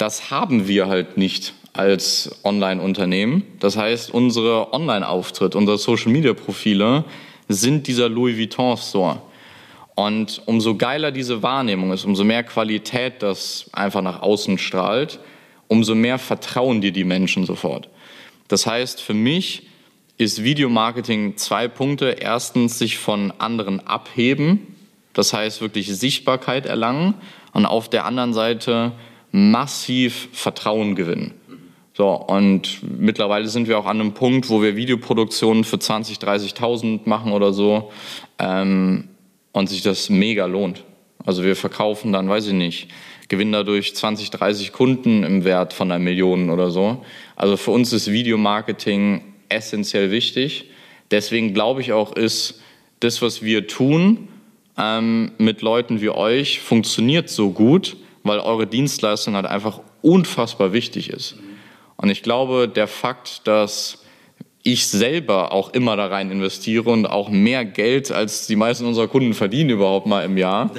Das 0.00 0.30
haben 0.30 0.66
wir 0.66 0.86
halt 0.88 1.18
nicht 1.18 1.52
als 1.74 2.40
Online-Unternehmen. 2.42 3.42
Das 3.58 3.76
heißt, 3.76 4.10
unsere 4.10 4.72
Online-Auftritt, 4.72 5.54
unsere 5.54 5.76
Social-Media-Profile 5.76 7.04
sind 7.48 7.86
dieser 7.86 8.08
Louis 8.08 8.38
Vuitton 8.38 8.78
Store. 8.78 9.20
Und 9.96 10.40
umso 10.46 10.76
geiler 10.76 11.10
diese 11.10 11.42
Wahrnehmung 11.42 11.92
ist, 11.92 12.06
umso 12.06 12.24
mehr 12.24 12.44
Qualität 12.44 13.22
das 13.22 13.66
einfach 13.74 14.00
nach 14.00 14.22
außen 14.22 14.56
strahlt, 14.56 15.20
umso 15.68 15.94
mehr 15.94 16.18
vertrauen 16.18 16.80
dir 16.80 16.92
die 16.92 17.04
Menschen 17.04 17.44
sofort. 17.44 17.90
Das 18.48 18.64
heißt, 18.66 19.02
für 19.02 19.12
mich 19.12 19.64
ist 20.16 20.42
Videomarketing 20.42 21.36
zwei 21.36 21.68
Punkte. 21.68 22.16
Erstens, 22.18 22.78
sich 22.78 22.96
von 22.96 23.34
anderen 23.36 23.86
abheben. 23.86 24.76
Das 25.12 25.34
heißt, 25.34 25.60
wirklich 25.60 25.88
Sichtbarkeit 25.94 26.64
erlangen. 26.64 27.16
Und 27.52 27.66
auf 27.66 27.90
der 27.90 28.06
anderen 28.06 28.32
Seite 28.32 28.92
massiv 29.32 30.28
Vertrauen 30.32 30.94
gewinnen. 30.94 31.34
So, 31.92 32.08
und 32.12 32.80
mittlerweile 32.82 33.48
sind 33.48 33.68
wir 33.68 33.78
auch 33.78 33.86
an 33.86 34.00
einem 34.00 34.14
Punkt, 34.14 34.48
wo 34.48 34.62
wir 34.62 34.76
Videoproduktionen 34.76 35.64
für 35.64 35.78
20, 35.78 36.18
30.000 36.18 37.00
machen 37.04 37.32
oder 37.32 37.52
so 37.52 37.90
ähm, 38.38 39.08
und 39.52 39.68
sich 39.68 39.82
das 39.82 40.08
mega 40.08 40.46
lohnt. 40.46 40.84
Also 41.26 41.44
wir 41.44 41.56
verkaufen 41.56 42.12
dann, 42.12 42.28
weiß 42.28 42.46
ich 42.46 42.52
nicht, 42.54 42.88
gewinnen 43.28 43.52
dadurch 43.52 43.94
20, 43.94 44.30
30 44.30 44.72
Kunden 44.72 45.24
im 45.24 45.44
Wert 45.44 45.72
von 45.72 45.90
einer 45.90 46.02
Million 46.02 46.50
oder 46.50 46.70
so. 46.70 47.04
Also 47.36 47.56
für 47.56 47.70
uns 47.70 47.92
ist 47.92 48.10
Videomarketing 48.10 49.22
essentiell 49.48 50.10
wichtig. 50.10 50.70
Deswegen 51.10 51.52
glaube 51.52 51.80
ich 51.80 51.92
auch, 51.92 52.12
ist 52.16 52.60
das, 53.00 53.20
was 53.20 53.42
wir 53.42 53.66
tun 53.66 54.28
ähm, 54.78 55.32
mit 55.38 55.62
Leuten 55.62 56.00
wie 56.00 56.10
euch, 56.10 56.60
funktioniert 56.60 57.28
so 57.28 57.50
gut, 57.50 57.96
weil 58.22 58.38
eure 58.40 58.66
Dienstleistung 58.66 59.34
halt 59.34 59.46
einfach 59.46 59.80
unfassbar 60.02 60.72
wichtig 60.72 61.10
ist. 61.10 61.36
Und 61.96 62.10
ich 62.10 62.22
glaube, 62.22 62.68
der 62.68 62.86
Fakt, 62.86 63.46
dass 63.46 64.04
ich 64.62 64.86
selber 64.86 65.52
auch 65.52 65.70
immer 65.70 65.96
da 65.96 66.06
rein 66.06 66.30
investiere 66.30 66.90
und 66.90 67.06
auch 67.06 67.30
mehr 67.30 67.64
Geld 67.64 68.12
als 68.12 68.46
die 68.46 68.56
meisten 68.56 68.84
unserer 68.84 69.08
Kunden 69.08 69.32
verdienen 69.32 69.70
überhaupt 69.70 70.06
mal 70.06 70.24
im 70.24 70.36
Jahr, 70.36 70.70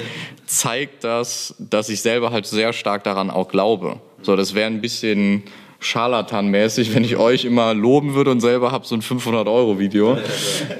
zeigt 0.46 1.04
das, 1.04 1.54
dass 1.58 1.88
ich 1.88 2.00
selber 2.00 2.30
halt 2.30 2.46
sehr 2.46 2.72
stark 2.72 3.02
daran 3.04 3.30
auch 3.30 3.48
glaube. 3.48 4.00
So, 4.22 4.36
das 4.36 4.54
wäre 4.54 4.68
ein 4.68 4.80
bisschen 4.80 5.42
Scharlatan-mäßig, 5.80 6.94
wenn 6.94 7.02
ich 7.02 7.16
euch 7.16 7.44
immer 7.44 7.74
loben 7.74 8.14
würde 8.14 8.30
und 8.30 8.40
selber 8.40 8.70
habe 8.70 8.86
so 8.86 8.94
ein 8.94 9.02
500-Euro-Video. 9.02 10.16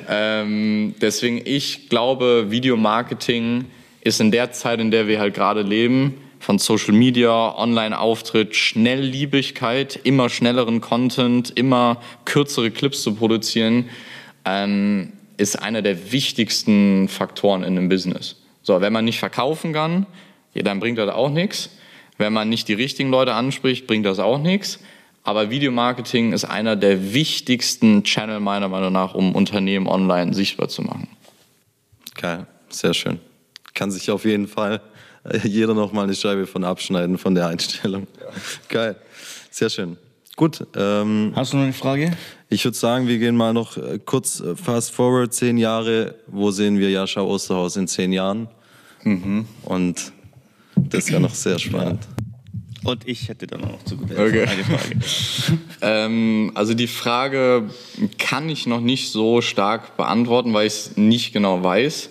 ähm, 0.09 0.95
deswegen, 1.01 1.41
ich 1.45 1.89
glaube, 1.89 2.47
Videomarketing 2.51 3.65
ist 4.01 4.21
in 4.21 4.31
der 4.31 4.53
Zeit, 4.53 4.81
in 4.81 4.93
der 4.93 5.09
wir 5.09 5.19
halt 5.19 5.35
gerade 5.35 5.63
leben, 5.63 6.15
von 6.43 6.59
Social 6.59 6.93
Media, 6.93 7.57
Online-Auftritt, 7.57 8.57
Schnellliebigkeit, 8.57 10.01
immer 10.03 10.29
schnelleren 10.29 10.81
Content, 10.81 11.51
immer 11.51 12.03
kürzere 12.25 12.73
Clips 12.73 13.03
zu 13.03 13.15
produzieren, 13.15 13.89
ähm, 14.45 15.13
ist 15.37 15.63
einer 15.63 15.83
der 15.83 16.11
wichtigsten 16.11 17.07
Faktoren 17.07 17.63
in 17.63 17.79
einem 17.79 17.89
Business. 17.89 18.37
So, 18.63 18.81
wenn 18.81 18.93
man 18.93 19.05
nicht 19.05 19.21
verkaufen 19.21 19.73
kann, 19.73 20.07
ja, 20.53 20.63
dann 20.63 20.81
bringt 20.81 20.99
das 20.99 21.11
auch 21.11 21.31
nichts. 21.31 21.71
Wenn 22.19 22.33
man 22.33 22.49
nicht 22.49 22.67
die 22.67 22.75
richtigen 22.75 23.11
Leute 23.11 23.35
anspricht, 23.35 23.87
bringt 23.87 24.05
das 24.05 24.19
auch 24.19 24.39
nichts. 24.39 24.81
Aber 25.23 25.51
Videomarketing 25.51 26.33
ist 26.33 26.45
einer 26.45 26.75
der 26.75 27.15
wichtigsten 27.15 28.03
Channel 28.03 28.41
meiner 28.41 28.69
Meinung 28.69 28.93
nach, 28.93 29.15
um 29.15 29.37
Unternehmen 29.37 29.87
online 29.87 30.35
sichtbar 30.35 30.69
zu 30.69 30.83
machen. 30.83 31.07
Geil, 32.17 32.49
sehr 32.69 32.95
schön. 32.95 33.21
Kann 33.75 33.93
sich 33.93 34.11
auf 34.11 34.25
jeden 34.25 34.49
Fall 34.49 34.81
jeder 35.45 35.75
noch 35.75 35.93
mal 35.93 36.05
eine 36.05 36.15
Scheibe 36.15 36.47
von 36.47 36.65
abschneiden 36.65 37.19
von 37.19 37.35
der 37.35 37.47
Einstellung. 37.49 38.07
Ja. 38.21 38.27
Geil, 38.69 38.97
sehr 39.51 39.71
schön. 39.71 39.97
Gut. 40.37 40.67
Ähm, 40.77 41.33
Hast 41.37 41.53
du 41.53 41.59
noch 41.59 41.65
eine 41.65 41.73
Frage? 41.75 42.17
Ich 42.49 42.65
würde 42.65 42.77
sagen, 42.77 43.07
wir 43.07 43.19
gehen 43.19 43.37
mal 43.37 43.53
noch 43.53 43.77
äh, 43.77 43.99
kurz 44.05 44.41
äh, 44.41 44.57
fast 44.57 44.91
forward, 44.93 45.33
zehn 45.35 45.59
Jahre. 45.59 46.15
Wo 46.27 46.51
sehen 46.51 46.79
wir 46.79 46.91
Jascha 46.91 47.21
Osterhaus 47.21 47.77
in 47.77 47.87
zehn 47.87 48.13
Jahren? 48.13 48.49
Mhm. 49.05 49.47
Und 49.65 50.13
das 50.77 51.05
ist 51.05 51.11
ja 51.11 51.21
noch 51.21 51.35
sehr 51.35 51.59
spannend. 51.59 52.01
Ja. 52.05 52.91
Und 52.91 53.07
ich 53.07 53.29
hätte 53.29 53.47
dann 53.47 53.63
auch 53.65 53.83
zu 53.85 53.97
guter 53.97 54.25
okay. 54.25 54.45
eine 54.45 54.65
Frage. 54.65 54.99
ähm, 55.83 56.51
also 56.55 56.75
die 56.75 56.89
Frage 56.89 57.71
kann 58.19 58.49
ich 58.49 58.67
noch 58.67 58.81
nicht 58.81 59.13
so 59.13 59.41
stark 59.41 59.97
beantworten, 59.97 60.53
weil 60.53 60.67
ich 60.67 60.73
es 60.73 60.97
nicht 60.97 61.33
genau 61.33 61.63
weiß. 61.63 62.11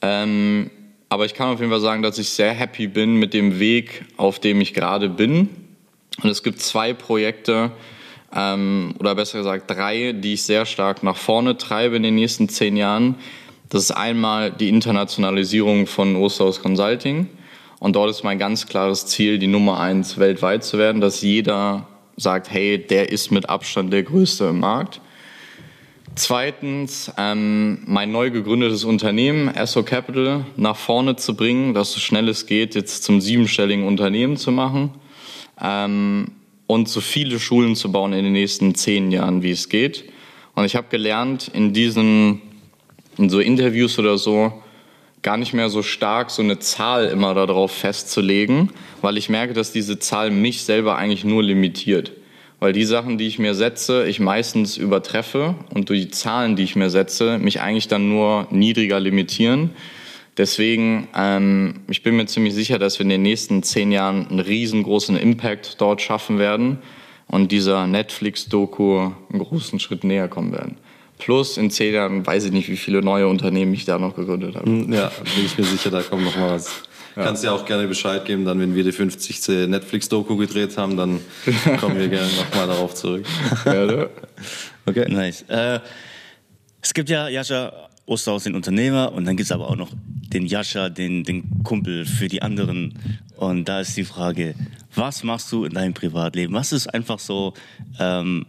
Ähm, 0.00 0.70
aber 1.08 1.24
ich 1.24 1.34
kann 1.34 1.48
auf 1.48 1.60
jeden 1.60 1.70
Fall 1.70 1.80
sagen, 1.80 2.02
dass 2.02 2.18
ich 2.18 2.28
sehr 2.28 2.52
happy 2.52 2.86
bin 2.86 3.16
mit 3.16 3.34
dem 3.34 3.58
Weg, 3.58 4.04
auf 4.16 4.38
dem 4.38 4.60
ich 4.60 4.74
gerade 4.74 5.08
bin. 5.08 5.48
Und 6.22 6.30
es 6.30 6.42
gibt 6.42 6.60
zwei 6.60 6.92
Projekte, 6.92 7.72
ähm, 8.34 8.94
oder 8.98 9.14
besser 9.14 9.38
gesagt 9.38 9.70
drei, 9.70 10.12
die 10.12 10.34
ich 10.34 10.42
sehr 10.42 10.66
stark 10.66 11.02
nach 11.02 11.16
vorne 11.16 11.56
treibe 11.56 11.96
in 11.96 12.02
den 12.02 12.14
nächsten 12.14 12.48
zehn 12.48 12.76
Jahren. 12.76 13.14
Das 13.70 13.82
ist 13.82 13.90
einmal 13.92 14.50
die 14.50 14.68
Internationalisierung 14.68 15.86
von 15.86 16.16
Osterhaus 16.16 16.60
Consulting. 16.60 17.28
Und 17.78 17.96
dort 17.96 18.10
ist 18.10 18.24
mein 18.24 18.38
ganz 18.38 18.66
klares 18.66 19.06
Ziel, 19.06 19.38
die 19.38 19.46
Nummer 19.46 19.78
eins 19.78 20.18
weltweit 20.18 20.64
zu 20.64 20.78
werden, 20.78 21.00
dass 21.00 21.22
jeder 21.22 21.86
sagt, 22.16 22.50
hey, 22.50 22.78
der 22.78 23.10
ist 23.10 23.30
mit 23.30 23.48
Abstand 23.48 23.92
der 23.92 24.02
Größte 24.02 24.46
im 24.46 24.60
Markt. 24.60 25.00
Zweitens, 26.18 27.12
ähm, 27.16 27.78
mein 27.86 28.10
neu 28.10 28.32
gegründetes 28.32 28.82
Unternehmen, 28.82 29.52
SO 29.66 29.84
Capital, 29.84 30.44
nach 30.56 30.74
vorne 30.74 31.14
zu 31.14 31.36
bringen, 31.36 31.74
das 31.74 31.92
so 31.92 32.00
schnell 32.00 32.28
es 32.28 32.46
geht, 32.46 32.74
jetzt 32.74 33.04
zum 33.04 33.20
siebenstelligen 33.20 33.86
Unternehmen 33.86 34.36
zu 34.36 34.50
machen 34.50 34.90
ähm, 35.62 36.32
und 36.66 36.88
so 36.88 37.00
viele 37.00 37.38
Schulen 37.38 37.76
zu 37.76 37.92
bauen 37.92 38.12
in 38.12 38.24
den 38.24 38.32
nächsten 38.32 38.74
zehn 38.74 39.12
Jahren, 39.12 39.44
wie 39.44 39.52
es 39.52 39.68
geht. 39.68 40.06
Und 40.56 40.64
ich 40.64 40.74
habe 40.74 40.88
gelernt, 40.90 41.52
in 41.54 41.72
diesen 41.72 42.42
in 43.16 43.30
so 43.30 43.38
Interviews 43.38 43.96
oder 44.00 44.18
so 44.18 44.52
gar 45.22 45.36
nicht 45.36 45.54
mehr 45.54 45.68
so 45.68 45.84
stark 45.84 46.32
so 46.32 46.42
eine 46.42 46.58
Zahl 46.58 47.06
immer 47.06 47.32
darauf 47.34 47.70
festzulegen, 47.70 48.72
weil 49.02 49.18
ich 49.18 49.28
merke, 49.28 49.54
dass 49.54 49.70
diese 49.70 50.00
Zahl 50.00 50.32
mich 50.32 50.62
selber 50.62 50.96
eigentlich 50.96 51.22
nur 51.22 51.44
limitiert 51.44 52.10
weil 52.60 52.72
die 52.72 52.84
Sachen, 52.84 53.18
die 53.18 53.26
ich 53.26 53.38
mir 53.38 53.54
setze, 53.54 54.06
ich 54.06 54.20
meistens 54.20 54.76
übertreffe 54.76 55.54
und 55.72 55.88
durch 55.88 56.02
die 56.02 56.10
Zahlen, 56.10 56.56
die 56.56 56.64
ich 56.64 56.76
mir 56.76 56.90
setze, 56.90 57.38
mich 57.38 57.60
eigentlich 57.60 57.88
dann 57.88 58.08
nur 58.08 58.48
niedriger 58.50 58.98
limitieren. 58.98 59.70
Deswegen, 60.36 61.08
ähm, 61.16 61.80
ich 61.88 62.02
bin 62.02 62.16
mir 62.16 62.26
ziemlich 62.26 62.54
sicher, 62.54 62.78
dass 62.78 62.98
wir 62.98 63.04
in 63.04 63.10
den 63.10 63.22
nächsten 63.22 63.62
zehn 63.62 63.90
Jahren 63.90 64.28
einen 64.28 64.40
riesengroßen 64.40 65.16
Impact 65.16 65.80
dort 65.80 66.00
schaffen 66.00 66.38
werden 66.38 66.78
und 67.26 67.52
dieser 67.52 67.86
Netflix-Doku 67.86 69.00
einen 69.00 69.38
großen 69.38 69.80
Schritt 69.80 70.04
näher 70.04 70.28
kommen 70.28 70.52
werden. 70.52 70.76
Plus 71.18 71.56
in 71.56 71.70
zehn 71.70 71.92
Jahren 71.92 72.24
weiß 72.24 72.44
ich 72.44 72.52
nicht, 72.52 72.68
wie 72.68 72.76
viele 72.76 73.02
neue 73.02 73.26
Unternehmen 73.26 73.74
ich 73.74 73.84
da 73.84 73.98
noch 73.98 74.14
gegründet 74.14 74.54
habe. 74.54 74.70
Ja, 74.70 75.10
bin 75.34 75.44
ich 75.44 75.58
mir 75.58 75.64
sicher, 75.64 75.90
da 75.90 76.02
kommt 76.02 76.24
noch 76.24 76.36
mal 76.36 76.52
was. 76.52 76.82
Ja. 77.16 77.24
Kannst 77.24 77.44
ja 77.44 77.52
auch 77.52 77.64
gerne 77.64 77.86
Bescheid 77.88 78.24
geben, 78.24 78.44
dann 78.44 78.60
wenn 78.60 78.74
wir 78.74 78.84
die 78.84 78.92
50. 78.92 79.68
Netflix-Doku 79.68 80.36
gedreht 80.36 80.76
haben, 80.76 80.96
dann 80.96 81.20
kommen 81.80 81.98
wir 81.98 82.08
gerne 82.08 82.28
nochmal 82.36 82.66
darauf 82.66 82.94
zurück. 82.94 83.26
ja, 83.64 84.06
okay. 84.86 85.06
Nice. 85.08 85.42
Äh, 85.48 85.80
es 86.80 86.94
gibt 86.94 87.10
ja 87.10 87.28
Jascha 87.28 87.88
Osterhaus, 88.08 88.44
den 88.44 88.54
Unternehmer, 88.54 89.12
und 89.12 89.26
dann 89.26 89.36
gibt 89.36 89.46
es 89.46 89.52
aber 89.52 89.68
auch 89.68 89.76
noch 89.76 89.92
den 90.32 90.46
Jascha, 90.46 90.88
den, 90.88 91.24
den 91.24 91.62
Kumpel 91.62 92.06
für 92.06 92.28
die 92.28 92.42
anderen. 92.42 92.94
Und 93.36 93.68
da 93.68 93.80
ist 93.80 93.96
die 93.96 94.04
Frage, 94.04 94.54
was 94.94 95.22
machst 95.22 95.52
du 95.52 95.64
in 95.64 95.74
deinem 95.74 95.94
Privatleben? 95.94 96.54
Was 96.54 96.72
ist 96.72 96.86
einfach 96.86 97.18
so, 97.18 97.54
ähm, 97.98 98.46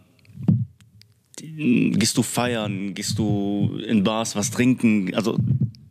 gehst 1.36 2.16
du 2.16 2.22
feiern, 2.22 2.94
gehst 2.94 3.18
du 3.18 3.78
in 3.86 4.02
Bars 4.02 4.34
was 4.34 4.50
trinken? 4.50 5.14
Also 5.14 5.38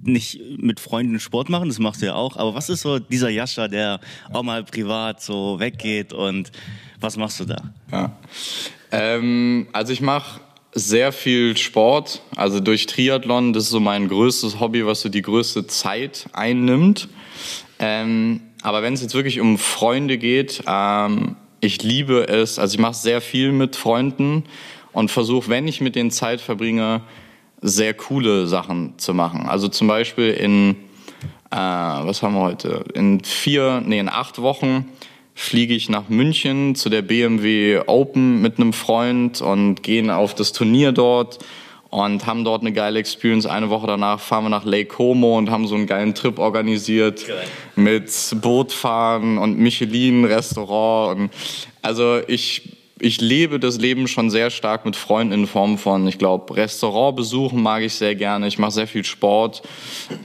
nicht 0.01 0.39
mit 0.57 0.79
Freunden 0.79 1.19
Sport 1.19 1.49
machen, 1.49 1.69
das 1.69 1.79
machst 1.79 2.01
du 2.01 2.07
ja 2.07 2.15
auch, 2.15 2.37
aber 2.37 2.55
was 2.55 2.69
ist 2.69 2.81
so 2.81 2.99
dieser 2.99 3.29
Jascha, 3.29 3.67
der 3.67 3.99
auch 4.31 4.43
mal 4.43 4.63
privat 4.63 5.21
so 5.21 5.59
weggeht 5.59 6.13
und 6.13 6.51
was 6.99 7.17
machst 7.17 7.39
du 7.39 7.45
da? 7.45 7.57
Ja. 7.91 8.17
Ähm, 8.91 9.67
also 9.73 9.93
ich 9.93 10.01
mache 10.01 10.39
sehr 10.73 11.11
viel 11.11 11.57
Sport, 11.57 12.21
also 12.35 12.59
durch 12.59 12.85
Triathlon, 12.85 13.53
das 13.53 13.63
ist 13.63 13.69
so 13.69 13.79
mein 13.79 14.07
größtes 14.07 14.59
Hobby, 14.59 14.85
was 14.85 15.01
so 15.01 15.09
die 15.09 15.21
größte 15.21 15.67
Zeit 15.67 16.27
einnimmt. 16.33 17.09
Ähm, 17.79 18.41
aber 18.61 18.81
wenn 18.81 18.93
es 18.93 19.01
jetzt 19.01 19.15
wirklich 19.15 19.39
um 19.39 19.57
Freunde 19.57 20.17
geht, 20.17 20.63
ähm, 20.67 21.35
ich 21.61 21.81
liebe 21.83 22.27
es, 22.27 22.59
also 22.59 22.75
ich 22.75 22.79
mache 22.79 22.93
sehr 22.93 23.21
viel 23.21 23.51
mit 23.51 23.75
Freunden 23.75 24.43
und 24.91 25.11
versuche, 25.11 25.49
wenn 25.49 25.67
ich 25.67 25.81
mit 25.81 25.95
denen 25.95 26.11
Zeit 26.11 26.41
verbringe, 26.41 27.01
sehr 27.61 27.93
coole 27.93 28.47
Sachen 28.47 28.97
zu 28.97 29.13
machen. 29.13 29.47
Also 29.47 29.67
zum 29.67 29.87
Beispiel 29.87 30.31
in, 30.31 30.71
äh, 31.51 31.55
was 31.55 32.23
haben 32.23 32.35
wir 32.35 32.41
heute? 32.41 32.83
In 32.93 33.23
vier, 33.23 33.81
nee, 33.85 33.99
in 33.99 34.09
acht 34.09 34.41
Wochen 34.41 34.85
fliege 35.35 35.73
ich 35.73 35.89
nach 35.89 36.09
München 36.09 36.75
zu 36.75 36.89
der 36.89 37.01
BMW 37.01 37.81
Open 37.87 38.41
mit 38.41 38.57
einem 38.57 38.73
Freund 38.73 39.41
und 39.41 39.83
gehen 39.83 40.09
auf 40.09 40.35
das 40.35 40.51
Turnier 40.51 40.91
dort 40.91 41.39
und 41.89 42.25
haben 42.25 42.43
dort 42.43 42.61
eine 42.61 42.73
geile 42.73 42.99
Experience. 42.99 43.45
Eine 43.45 43.69
Woche 43.69 43.87
danach 43.87 44.19
fahren 44.19 44.45
wir 44.45 44.49
nach 44.49 44.65
Lake 44.65 44.89
Como 44.93 45.37
und 45.37 45.49
haben 45.49 45.65
so 45.65 45.75
einen 45.75 45.87
geilen 45.87 46.13
Trip 46.13 46.37
organisiert 46.39 47.25
Geil. 47.27 47.47
mit 47.75 48.11
Bootfahren 48.41 49.37
und 49.37 49.57
Michelin-Restaurant. 49.57 51.19
Und 51.19 51.31
also 51.81 52.19
ich 52.27 52.78
ich 52.99 53.21
lebe 53.21 53.59
das 53.59 53.77
Leben 53.77 54.07
schon 54.07 54.29
sehr 54.29 54.49
stark 54.49 54.85
mit 54.85 54.95
Freunden 54.95 55.33
in 55.33 55.47
Form 55.47 55.77
von, 55.77 56.07
ich 56.07 56.17
glaube, 56.17 56.55
Restaurantbesuchen 56.55 57.61
mag 57.61 57.83
ich 57.83 57.93
sehr 57.93 58.15
gerne. 58.15 58.47
Ich 58.47 58.59
mache 58.59 58.71
sehr 58.71 58.87
viel 58.87 59.03
Sport. 59.03 59.61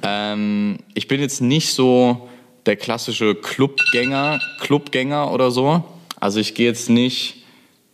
Ähm, 0.03 0.79
ich 0.95 1.09
bin 1.09 1.21
jetzt 1.21 1.41
nicht 1.41 1.73
so 1.73 2.29
der 2.67 2.77
klassische 2.77 3.35
Clubgänger, 3.35 4.41
Clubgänger 4.61 5.33
oder 5.33 5.51
so. 5.51 5.85
Also 6.19 6.41
ich 6.41 6.55
gehe 6.55 6.67
jetzt 6.67 6.91
nicht 6.91 7.45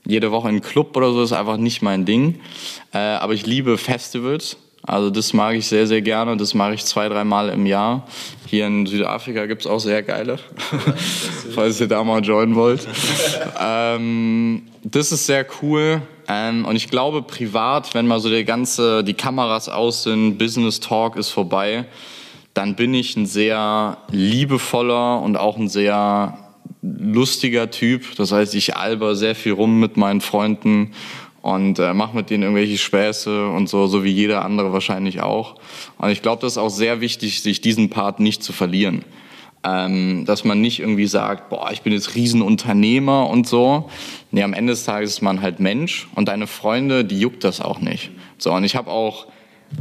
jede 0.07 0.31
Woche 0.31 0.49
in 0.49 0.57
einen 0.57 0.63
Club 0.63 0.97
oder 0.97 1.13
so, 1.13 1.23
ist 1.23 1.33
einfach 1.33 1.59
nicht 1.59 1.83
mein 1.83 2.05
Ding. 2.05 2.41
Äh, 2.93 2.99
aber 2.99 3.35
ich 3.35 3.47
liebe 3.47 3.77
Festivals. 3.77 4.57
Also 4.83 5.11
das 5.11 5.33
mag 5.33 5.57
ich 5.57 5.67
sehr, 5.67 5.87
sehr 5.87 6.01
gerne. 6.01 6.37
Das 6.37 6.55
mache 6.55 6.75
ich 6.75 6.85
zwei, 6.85 7.09
dreimal 7.09 7.51
im 7.51 7.67
Jahr. 7.67 8.07
Hier 8.47 8.67
in 8.67 8.87
Südafrika 8.87 9.47
gibt 9.47 9.63
es 9.63 9.67
auch 9.67 9.79
sehr 9.79 10.03
geile, 10.03 10.39
falls 11.55 11.81
ihr 11.81 11.89
da 11.89 12.03
mal 12.03 12.23
joinen 12.23 12.55
wollt. 12.55 12.89
ähm, 13.61 14.63
das 14.83 15.13
ist 15.13 15.27
sehr 15.27 15.47
cool. 15.63 16.03
Ähm, 16.29 16.65
und 16.65 16.77
ich 16.77 16.89
glaube, 16.89 17.23
privat, 17.23 17.95
wenn 17.95 18.07
mal 18.07 18.21
so 18.21 18.31
die 18.31 18.45
ganze, 18.45 19.05
die 19.05 19.15
Kameras 19.15 19.69
aus 19.69 20.05
sind, 20.05 20.39
Business 20.39 20.81
Talk 20.81 21.17
ist 21.17 21.31
vorbei, 21.31 21.85
dann 22.55 22.75
bin 22.75 22.95
ich 22.95 23.17
ein 23.17 23.27
sehr 23.27 23.99
liebevoller 24.11 25.21
und 25.21 25.37
auch 25.37 25.57
ein 25.57 25.69
sehr 25.69 26.39
lustiger 26.83 27.71
Typ. 27.71 28.17
Das 28.17 28.33
heißt, 28.33 28.55
ich 28.55 28.77
alber 28.77 29.15
sehr 29.15 29.35
viel 29.35 29.53
rum 29.53 29.79
mit 29.79 29.97
meinen 29.97 30.21
Freunden 30.21 30.93
und 31.43 31.79
äh, 31.79 31.95
mache 31.95 32.17
mit 32.17 32.31
denen 32.31 32.43
irgendwelche 32.43 32.79
Späße 32.79 33.49
und 33.49 33.69
so, 33.69 33.87
so 33.87 34.05
wie 34.05 34.11
jeder 34.11 34.45
andere 34.45 34.73
wahrscheinlich 34.73 35.21
auch. 35.21 35.57
Und 35.99 36.11
ich 36.11 36.23
glaube, 36.23 36.43
das 36.43 36.53
ist 36.53 36.59
auch 36.59 36.69
sehr 36.69 37.01
wichtig, 37.01 37.43
sich 37.43 37.61
diesen 37.61 37.91
Part 37.91 38.21
nicht 38.21 38.43
zu 38.43 38.53
verlieren. 38.53 39.05
Ähm, 39.63 40.25
dass 40.25 40.45
man 40.45 40.63
nicht 40.63 40.81
irgendwie 40.81 41.07
sagt, 41.07 41.51
boah, 41.51 41.71
ich 41.71 41.83
bin 41.83 41.93
jetzt 41.93 42.15
Riesenunternehmer 42.15 43.29
und 43.29 43.47
so. 43.47 43.91
Nee, 44.31 44.43
am 44.43 44.55
Ende 44.55 44.73
des 44.73 44.85
Tages 44.85 45.11
ist 45.11 45.23
man 45.23 45.43
halt 45.43 45.61
Mensch 45.61 46.09
und 46.15 46.29
deine 46.29 46.47
Freunde, 46.47 47.05
die 47.05 47.21
juckt 47.21 47.45
das 47.45 47.61
auch 47.61 47.79
nicht. 47.79 48.11
So, 48.39 48.53
und 48.53 48.65
ich 48.65 48.75
habe 48.75 48.91
auch 48.91 49.27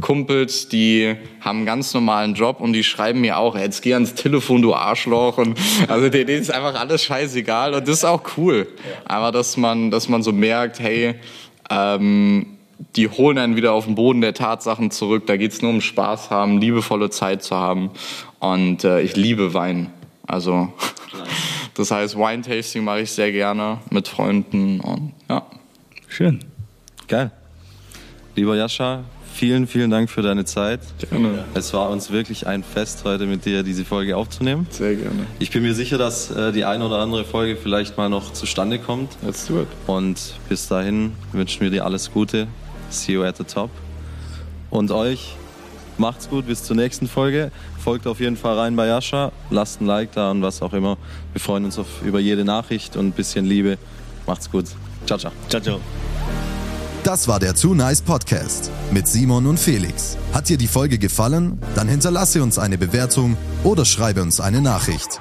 Kumpels, 0.00 0.68
die 0.68 1.16
haben 1.40 1.58
einen 1.58 1.66
ganz 1.66 1.92
normalen 1.94 2.34
Job 2.34 2.60
und 2.60 2.72
die 2.72 2.84
schreiben 2.84 3.20
mir 3.22 3.38
auch, 3.38 3.56
jetzt 3.56 3.82
geh 3.82 3.94
ans 3.94 4.14
Telefon, 4.14 4.62
du 4.62 4.72
Arschloch. 4.74 5.38
Und 5.38 5.58
also 5.88 6.08
denen 6.08 6.28
ist 6.28 6.50
einfach 6.50 6.78
alles 6.78 7.02
scheißegal 7.02 7.74
und 7.74 7.88
das 7.88 7.98
ist 7.98 8.04
auch 8.04 8.22
cool. 8.36 8.68
Aber 9.04 9.32
dass 9.32 9.56
man, 9.56 9.90
dass 9.90 10.08
man 10.08 10.22
so 10.22 10.32
merkt, 10.32 10.78
hey, 10.78 11.16
ähm, 11.70 12.58
die 12.96 13.08
holen 13.08 13.38
einen 13.38 13.56
wieder 13.56 13.72
auf 13.72 13.84
den 13.84 13.94
Boden 13.94 14.20
der 14.20 14.34
Tatsachen 14.34 14.90
zurück. 14.90 15.26
Da 15.26 15.36
geht 15.36 15.52
es 15.52 15.62
nur 15.62 15.70
um 15.70 15.80
Spaß 15.80 16.30
haben, 16.30 16.60
liebevolle 16.60 17.10
Zeit 17.10 17.42
zu 17.42 17.56
haben. 17.56 17.90
Und 18.38 18.84
äh, 18.84 19.00
ich 19.00 19.16
liebe 19.16 19.54
Wein. 19.54 19.92
Also 20.26 20.72
das 21.74 21.90
heißt, 21.90 22.16
Wine-Tasting 22.16 22.84
mache 22.84 23.00
ich 23.00 23.10
sehr 23.10 23.32
gerne 23.32 23.78
mit 23.90 24.08
Freunden 24.08 24.80
und 24.80 25.12
ja. 25.28 25.46
Schön. 26.08 26.40
Geil. 27.06 27.30
Lieber 28.34 28.56
Jascha, 28.56 29.04
vielen, 29.32 29.66
vielen 29.66 29.90
Dank 29.90 30.10
für 30.10 30.22
deine 30.22 30.44
Zeit. 30.44 30.80
Gerne. 30.98 31.44
Es 31.54 31.72
war 31.72 31.90
uns 31.90 32.10
wirklich 32.10 32.46
ein 32.46 32.62
Fest, 32.62 33.02
heute 33.04 33.26
mit 33.26 33.44
dir 33.44 33.62
diese 33.62 33.84
Folge 33.84 34.16
aufzunehmen. 34.16 34.66
Sehr 34.70 34.94
gerne. 34.94 35.26
Ich 35.38 35.50
bin 35.50 35.62
mir 35.62 35.74
sicher, 35.74 35.98
dass 35.98 36.30
äh, 36.30 36.52
die 36.52 36.64
eine 36.64 36.84
oder 36.86 36.98
andere 36.98 37.24
Folge 37.24 37.56
vielleicht 37.56 37.96
mal 37.96 38.08
noch 38.08 38.32
zustande 38.32 38.78
kommt. 38.78 39.16
Let's 39.22 39.46
do 39.46 39.62
it. 39.62 39.68
Und 39.86 40.34
bis 40.48 40.68
dahin 40.68 41.12
wünschen 41.32 41.60
wir 41.60 41.70
dir 41.70 41.84
alles 41.84 42.10
Gute. 42.12 42.46
See 42.90 43.12
you 43.12 43.22
at 43.22 43.36
the 43.36 43.44
top. 43.44 43.70
Und 44.70 44.90
euch 44.90 45.36
macht's 45.98 46.28
gut, 46.28 46.46
bis 46.46 46.64
zur 46.64 46.76
nächsten 46.76 47.08
Folge. 47.08 47.50
Folgt 47.78 48.06
auf 48.06 48.20
jeden 48.20 48.36
Fall 48.36 48.58
rein 48.58 48.76
bei 48.76 48.86
Jascha, 48.86 49.32
lasst 49.50 49.80
ein 49.80 49.86
Like 49.86 50.12
da 50.12 50.30
und 50.30 50.42
was 50.42 50.62
auch 50.62 50.72
immer. 50.72 50.96
Wir 51.32 51.40
freuen 51.40 51.64
uns 51.64 51.78
auf, 51.78 52.02
über 52.04 52.20
jede 52.20 52.44
Nachricht 52.44 52.96
und 52.96 53.06
ein 53.08 53.12
bisschen 53.12 53.44
Liebe. 53.44 53.78
Macht's 54.26 54.50
gut. 54.50 54.66
Ciao, 55.06 55.18
ciao. 55.18 55.32
Ciao, 55.48 55.60
ciao. 55.60 56.09
Das 57.02 57.28
war 57.28 57.40
der 57.40 57.54
Too 57.54 57.74
Nice 57.74 58.02
Podcast 58.02 58.70
mit 58.90 59.08
Simon 59.08 59.46
und 59.46 59.58
Felix. 59.58 60.18
Hat 60.34 60.50
dir 60.50 60.58
die 60.58 60.66
Folge 60.66 60.98
gefallen? 60.98 61.58
Dann 61.74 61.88
hinterlasse 61.88 62.42
uns 62.42 62.58
eine 62.58 62.76
Bewertung 62.76 63.38
oder 63.64 63.86
schreibe 63.86 64.20
uns 64.20 64.38
eine 64.38 64.60
Nachricht. 64.60 65.20